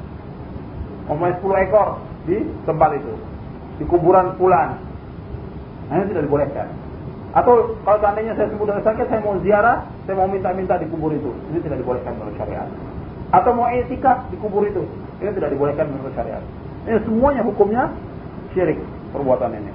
[1.11, 1.89] umumnya 10 ekor
[2.25, 3.13] di tempat itu,
[3.81, 4.81] di kuburan pulan.
[5.93, 6.69] Nah, ini tidak dibolehkan.
[7.35, 11.13] Atau kalau seandainya saya sembuh dari sakit, saya mau ziarah, saya mau minta-minta di kubur
[11.13, 11.35] itu.
[11.53, 12.71] Ini tidak dibolehkan menurut syariat.
[13.35, 14.87] Atau mau etika di kubur itu.
[15.19, 16.43] Ini tidak dibolehkan menurut syariat.
[16.87, 17.91] Ini semuanya hukumnya
[18.55, 18.79] syirik
[19.11, 19.73] perbuatan ini.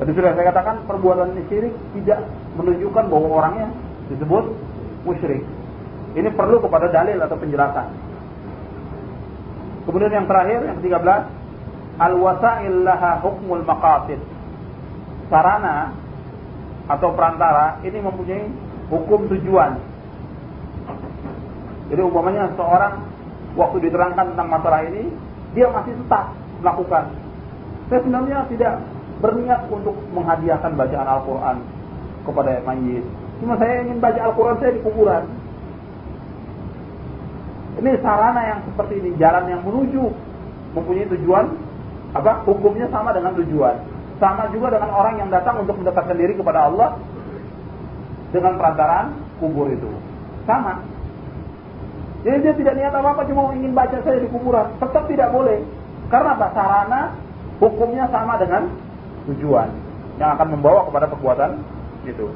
[0.00, 2.24] Tadi sudah saya katakan perbuatan ini syirik tidak
[2.56, 3.68] menunjukkan bahwa orangnya
[4.08, 4.56] disebut
[5.04, 5.44] musyrik.
[6.16, 7.86] Ini perlu kepada dalil atau penjelasan.
[9.84, 11.22] Kemudian yang terakhir yang ke-13
[12.00, 14.20] al-wasa'il laha hukmul maqasid.
[15.28, 15.94] Sarana
[16.90, 18.44] atau perantara ini mempunyai
[18.90, 19.78] hukum tujuan.
[21.90, 23.02] Jadi umpamanya seorang
[23.58, 25.10] waktu diterangkan tentang masalah ini,
[25.58, 26.30] dia masih tetap
[26.62, 27.10] melakukan.
[27.90, 28.74] Saya sebenarnya tidak
[29.18, 31.56] berniat untuk menghadiahkan bacaan Al-Quran
[32.22, 33.04] kepada mayit.
[33.42, 35.24] Cuma saya ingin baca Al-Quran saya di kuburan.
[37.80, 40.04] Ini sarana yang seperti ini, jalan yang menuju
[40.78, 41.46] mempunyai tujuan
[42.10, 42.42] apa?
[42.46, 43.76] Hukumnya sama dengan tujuan.
[44.20, 47.00] Sama juga dengan orang yang datang untuk mendekatkan diri kepada Allah
[48.30, 49.88] dengan perantaraan kubur itu.
[50.44, 50.82] Sama.
[52.20, 54.68] Jadi dia tidak niat apa-apa cuma ingin baca saja di kuburan.
[54.76, 55.64] Tetap tidak boleh.
[56.12, 56.46] Karena apa?
[56.52, 57.02] Sarana
[57.60, 58.68] hukumnya sama dengan
[59.30, 59.68] tujuan
[60.20, 61.50] yang akan membawa kepada perbuatan
[62.04, 62.28] itu.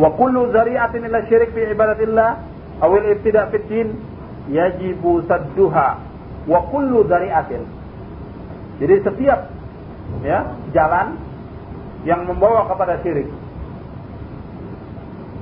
[0.00, 2.30] Wa kullu zari'atin ila syirik fi ibadatillah
[2.80, 3.88] aw al-ibtida' fi din
[4.52, 6.00] yajibu sadduha
[6.48, 7.60] wa kullu zari'atin.
[8.80, 9.52] Jadi setiap
[10.24, 11.16] ya jalan
[12.08, 13.28] yang membawa kepada syirik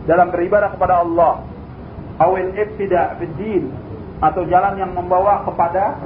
[0.06, 1.53] dalam beribadah kepada Allah
[2.20, 3.70] awil ibtida' fi din
[4.22, 5.98] atau jalan yang membawa kepada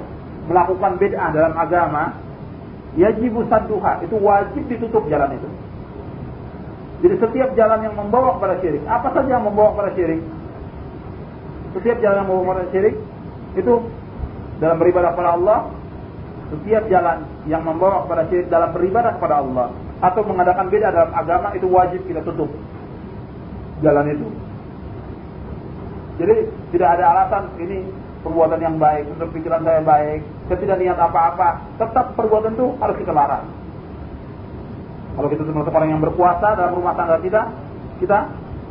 [0.49, 2.17] melakukan bid'ah dalam agama
[2.97, 5.49] yajibu sadduha itu wajib ditutup jalan itu
[6.99, 10.19] jadi setiap jalan yang membawa kepada syirik, apa saja yang membawa kepada syirik?
[11.79, 12.97] Setiap jalan yang membawa kepada syirik
[13.55, 13.75] itu
[14.59, 15.59] dalam beribadah kepada Allah,
[16.51, 19.67] setiap jalan yang membawa kepada syirik dalam beribadah kepada Allah
[19.99, 22.51] atau mengadakan beda dalam agama itu wajib kita tutup
[23.79, 24.27] jalan itu.
[26.19, 26.35] Jadi
[26.75, 27.87] tidak ada alasan ini
[28.27, 32.97] perbuatan yang baik, untuk pikiran saya baik, saya tidak niat apa-apa, tetap perbuatan itu harus
[32.99, 33.47] kita larang.
[35.15, 37.43] Kalau kita termasuk orang yang berpuasa dalam rumah tangga kita,
[38.03, 38.19] kita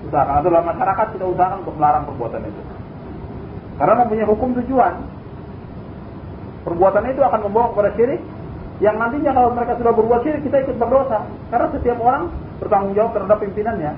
[0.08, 2.62] usahakan atau dalam masyarakat kita usahakan untuk melarang perbuatan itu.
[3.78, 4.94] Karena mempunyai hukum tujuan.
[6.68, 8.22] Perbuatan itu akan membawa kepada syirik
[8.84, 11.24] yang nantinya kalau mereka sudah berbuat syirik kita ikut berdosa.
[11.52, 13.92] Karena setiap orang bertanggung jawab terhadap pimpinannya.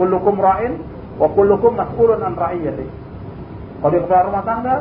[0.00, 0.78] Kullukum ra'in
[1.20, 2.86] wa kullukum mas'ulun an ra'iyati.
[3.80, 4.76] Kalau dia keluar rumah tangga,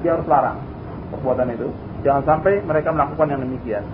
[0.00, 0.58] dia harus larang
[1.12, 1.68] perbuatan itu.
[2.04, 3.84] Jangan sampai mereka melakukan yang demikian.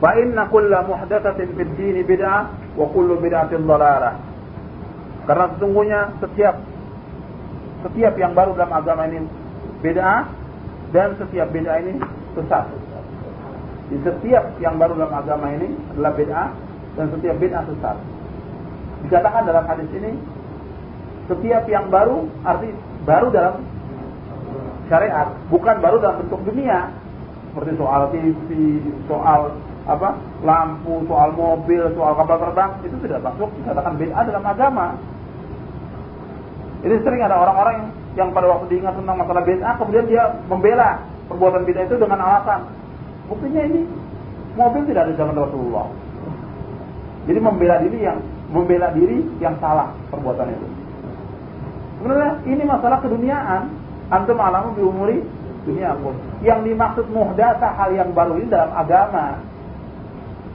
[0.00, 4.16] Fa inna kulla muhdatsatin fid din bid'ah wa kullu bid'atin dhalalah.
[5.28, 6.56] Karena sesungguhnya setiap
[7.84, 9.28] setiap yang baru dalam agama ini
[9.84, 10.24] bid'ah
[10.96, 12.00] dan setiap bid'ah ini
[12.32, 12.64] sesat.
[13.92, 16.48] Di setiap yang baru dalam agama ini adalah bid'ah
[16.96, 17.96] dan setiap bid'ah sesat.
[19.06, 20.12] Dikatakan dalam hadis ini
[21.30, 22.74] setiap yang baru arti
[23.06, 23.62] baru dalam
[24.90, 26.90] syariat, bukan baru dalam bentuk dunia.
[27.50, 28.48] Seperti soal TV,
[29.10, 29.54] soal
[29.86, 30.14] apa
[30.46, 34.86] lampu, soal mobil, soal kapal terbang itu tidak masuk dikatakan bid'ah dalam agama.
[36.80, 41.62] Ini sering ada orang-orang yang, pada waktu diingat tentang masalah bid'ah kemudian dia membela perbuatan
[41.66, 42.60] bid'ah itu dengan alasan
[43.30, 43.86] buktinya ini
[44.58, 45.86] mobil tidak ada zaman Rasulullah.
[47.30, 48.18] Jadi membela diri yang
[48.50, 50.66] membela diri yang salah perbuatan itu.
[52.00, 53.62] Sebenarnya ini masalah keduniaan.
[54.10, 55.18] Antum alamu bi umuri
[55.62, 56.16] dunia pun.
[56.42, 59.38] Yang dimaksud muhdasa hal yang baru ini dalam agama.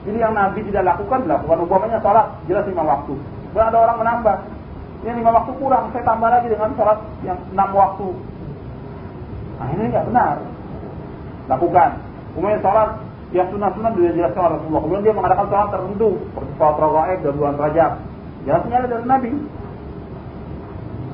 [0.06, 1.56] Ini yang Nabi tidak lakukan, dilakukan.
[1.66, 3.14] Umpamanya sholat, jelas lima waktu.
[3.16, 4.36] Kemudian ada orang menambah.
[5.02, 8.08] Ini lima waktu kurang, saya tambah lagi dengan sholat yang enam waktu.
[9.56, 10.34] Nah ini nggak benar.
[11.48, 11.90] Lakukan.
[12.36, 12.90] Kemudian sholat
[13.36, 14.82] yang sunnah-sunnah sudah dijelaskan oleh Rasulullah.
[14.82, 17.92] Kemudian dia mengadakan sholat tertentu, seperti sholat rawaiib dan bulan rajab.
[18.48, 19.30] Jelasnya ada dari Nabi.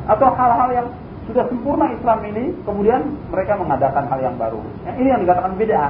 [0.03, 0.89] Atau hal-hal yang
[1.31, 3.01] sudah sempurna Islam ini, kemudian
[3.31, 4.61] mereka mengadakan hal yang baru.
[4.87, 5.83] Yang ini yang dikatakan beda.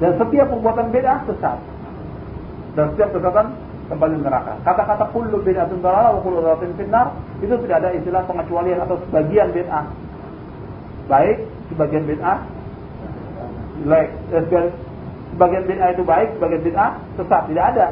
[0.00, 1.58] Dan setiap perbuatan beda sesat.
[2.78, 3.46] Dan setiap kesesatan
[3.90, 4.54] kembali neraka.
[4.62, 7.10] Kata-kata kullu bid'atun dalalah wa kullu dhalatin finnar
[7.42, 9.86] itu tidak ada istilah pengecualian atau sebagian bid'ah.
[11.10, 11.42] Baik,
[11.74, 12.59] sebagian bid'ah
[13.86, 14.42] like, eh,
[15.36, 17.42] sebagian bid'ah itu baik, sebagian bid'ah sesat.
[17.48, 17.86] Tidak ada.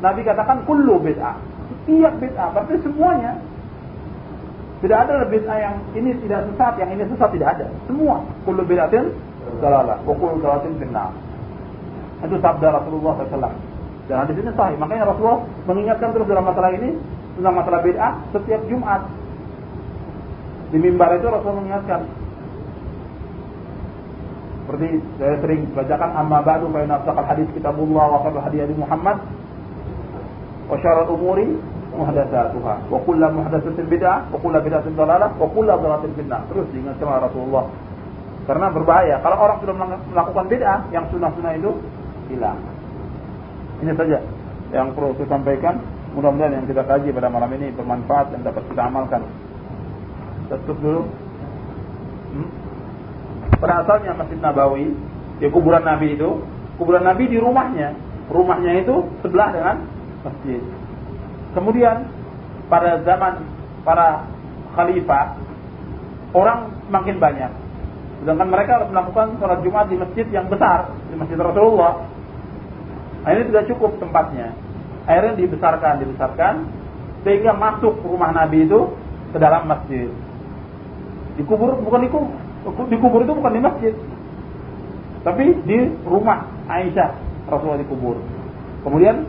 [0.00, 1.36] Nabi katakan kullu bid'ah.
[1.68, 3.32] Setiap bid'ah, berarti semuanya.
[4.84, 7.66] Tidak ada bid'ah yang ini tidak sesat, yang ini sesat tidak ada.
[7.88, 9.12] Semua kullu bid'atin
[9.60, 10.44] dalalah wa kullu
[10.80, 11.12] finnar.
[12.24, 13.52] Itu sabda Rasulullah SAW.
[14.04, 14.76] Dan hadis ini sahih.
[14.76, 16.96] Makanya Rasulullah mengingatkan terus dalam masalah ini
[17.36, 19.00] tentang masalah bid'ah setiap Jumat.
[20.72, 22.23] Di mimbar itu Rasulullah mengingatkan.
[24.74, 29.22] Seperti saya sering bacakan amma ba'du fa inna asdaqal hadis kitabullah wa khairul hadi Muhammad
[30.66, 31.46] wa syarrul umuri
[31.94, 36.42] muhdatsatuha wa kullu muhdatsatin bid'ah wa kullu bid'atin dhalalah wa kullu dhalalatin finnar.
[36.50, 37.64] Terus diingatkan oleh Rasulullah.
[38.50, 39.14] Karena berbahaya.
[39.22, 39.74] Kalau orang sudah
[40.10, 41.70] melakukan bid'ah yang sunnah-sunnah itu
[42.34, 42.58] hilang.
[43.78, 44.18] Ini saja
[44.74, 45.78] yang perlu saya sampaikan.
[46.18, 49.22] Mudah-mudahan yang kita kaji pada malam ini bermanfaat dan dapat kita amalkan.
[50.50, 51.06] Tutup dulu.
[52.34, 52.63] Hmm?
[53.64, 54.92] Pada asalnya Masjid Nabawi,
[55.40, 56.44] ya kuburan Nabi itu,
[56.76, 57.96] kuburan Nabi di rumahnya.
[58.28, 59.80] Rumahnya itu sebelah dengan
[60.20, 60.60] masjid.
[61.56, 62.04] Kemudian
[62.68, 63.40] pada zaman
[63.88, 64.28] para
[64.76, 65.40] khalifah,
[66.36, 67.52] orang semakin banyak.
[68.20, 72.04] Sedangkan mereka harus melakukan sholat Jumat di masjid yang besar, di masjid Rasulullah.
[73.24, 74.52] Nah, ini tidak cukup tempatnya.
[75.08, 76.54] Akhirnya dibesarkan, dibesarkan
[77.24, 78.92] sehingga masuk rumah Nabi itu
[79.32, 80.12] ke dalam masjid.
[81.40, 83.94] Dikubur bukan dikubur, dikubur itu bukan di masjid,
[85.24, 87.10] tapi di rumah Aisyah
[87.48, 88.16] Rasulullah dikubur.
[88.84, 89.24] Kemudian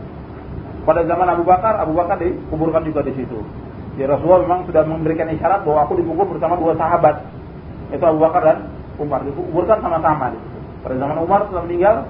[0.84, 3.40] pada zaman Abu Bakar, Abu Bakar dikuburkan juga di situ.
[3.96, 7.24] Ya Rasulullah memang sudah memberikan isyarat bahwa aku dikubur bersama dua sahabat,
[7.88, 8.58] yaitu Abu Bakar dan
[9.00, 9.24] Umar.
[9.24, 10.36] Dikuburkan sama-sama.
[10.84, 12.04] Pada zaman Umar sudah meninggal,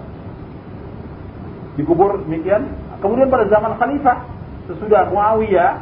[1.79, 2.67] dikubur demikian.
[2.99, 4.19] Kemudian pada zaman Khalifah
[4.67, 5.73] sesudah Muawiyah,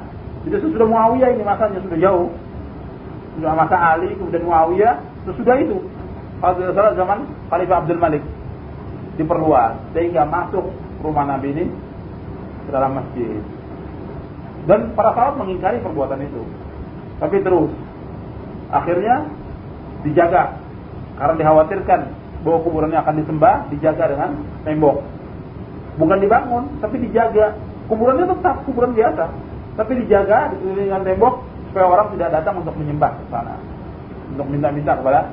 [0.44, 2.28] itu sesudah Muawiyah ini masanya sudah jauh.
[3.34, 4.94] Sudah masa Ali, kemudian Muawiyah,
[5.28, 5.78] sesudah itu.
[6.40, 7.18] Kalau tidak zaman
[7.48, 8.24] Khalifah Abdul Malik
[9.16, 10.66] diperluas sehingga masuk
[11.00, 11.64] rumah Nabi ini
[12.66, 13.40] ke dalam masjid.
[14.64, 16.42] Dan para sahabat mengingkari perbuatan itu.
[17.20, 17.72] Tapi terus
[18.72, 19.28] akhirnya
[20.04, 20.56] dijaga
[21.14, 22.00] karena dikhawatirkan
[22.44, 24.30] bahwa kuburannya akan disembah, dijaga dengan
[24.68, 25.00] tembok.
[25.96, 27.56] Bukan dibangun, tapi dijaga.
[27.84, 29.28] Kuburannya tetap kuburan biasa,
[29.76, 33.60] tapi dijaga dengan tembok supaya orang tidak datang untuk menyembah ke sana,
[34.32, 35.28] untuk minta-minta kepada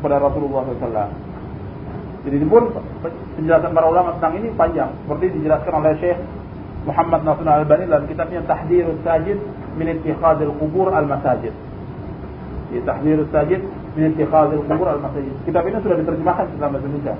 [0.00, 1.10] kepada Rasulullah SAW.
[2.26, 2.74] Jadi ini pun
[3.38, 6.18] penjelasan para ulama tentang ini panjang, seperti dijelaskan oleh Syekh
[6.86, 9.38] Muhammad Nasrul Albani dalam kitabnya Tahdirus Sajid
[9.78, 11.54] min Ittikhadil Qubur Al-Masajid.
[12.74, 13.62] Ya, Tahdirus Sajid
[13.94, 15.34] min Ittikhadil Qubur Al-Masajid.
[15.46, 17.14] Kitab ini sudah diterjemahkan dalam bahasa Indonesia.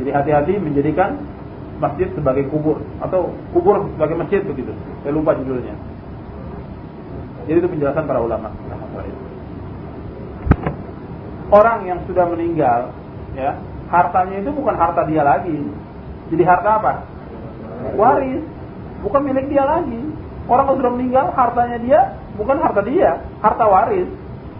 [0.00, 1.20] Jadi hati-hati menjadikan
[1.80, 4.72] masjid sebagai kubur atau kubur sebagai masjid begitu.
[5.00, 5.72] Saya lupa judulnya.
[7.48, 8.52] Jadi itu penjelasan para ulama
[11.50, 12.94] Orang yang sudah meninggal,
[13.34, 13.58] ya,
[13.90, 15.58] hartanya itu bukan harta dia lagi.
[16.30, 16.92] Jadi harta apa?
[17.98, 18.42] Waris,
[19.02, 19.98] bukan milik dia lagi.
[20.46, 22.00] Orang yang sudah meninggal, hartanya dia
[22.38, 24.06] bukan harta dia, harta waris.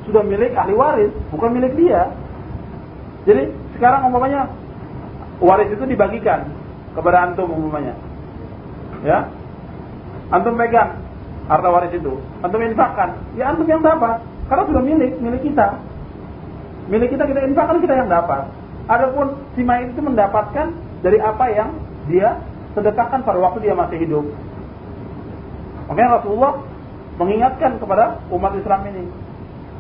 [0.07, 2.11] Sudah milik ahli waris, bukan milik dia.
[3.23, 4.51] Jadi sekarang umpamanya
[5.39, 6.51] waris itu dibagikan
[6.99, 7.95] kepada antum umumnya.
[9.07, 9.31] Ya.
[10.31, 10.99] Antum pegang
[11.47, 13.15] harta waris itu, antum infakkan.
[13.39, 15.79] Ya antum yang dapat, karena sudah milik, milik kita.
[16.91, 18.51] Milik kita kita infakkan kita yang dapat.
[18.91, 20.75] Adapun si mayit itu mendapatkan
[21.07, 21.71] dari apa yang
[22.11, 22.43] dia
[22.75, 24.27] sedekahkan pada waktu dia masih hidup.
[25.87, 26.59] Makanya Rasulullah
[27.23, 29.05] mengingatkan kepada umat Islam ini.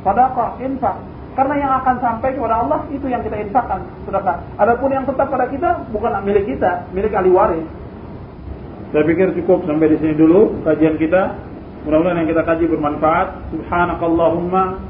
[0.06, 0.96] Sedekah, infak,
[1.34, 4.42] karena yang akan sampai kepada Allah itu yang kita infakkan sedekah.
[4.58, 7.66] Adapun yang tetap pada kita bukan milik kita, milik ahli waris.
[8.90, 11.38] Saya pikir cukup sampai di sini dulu kajian kita.
[11.86, 13.28] Mudah-mudahan yang kita kaji bermanfaat.
[13.54, 14.89] Subhanakallahumma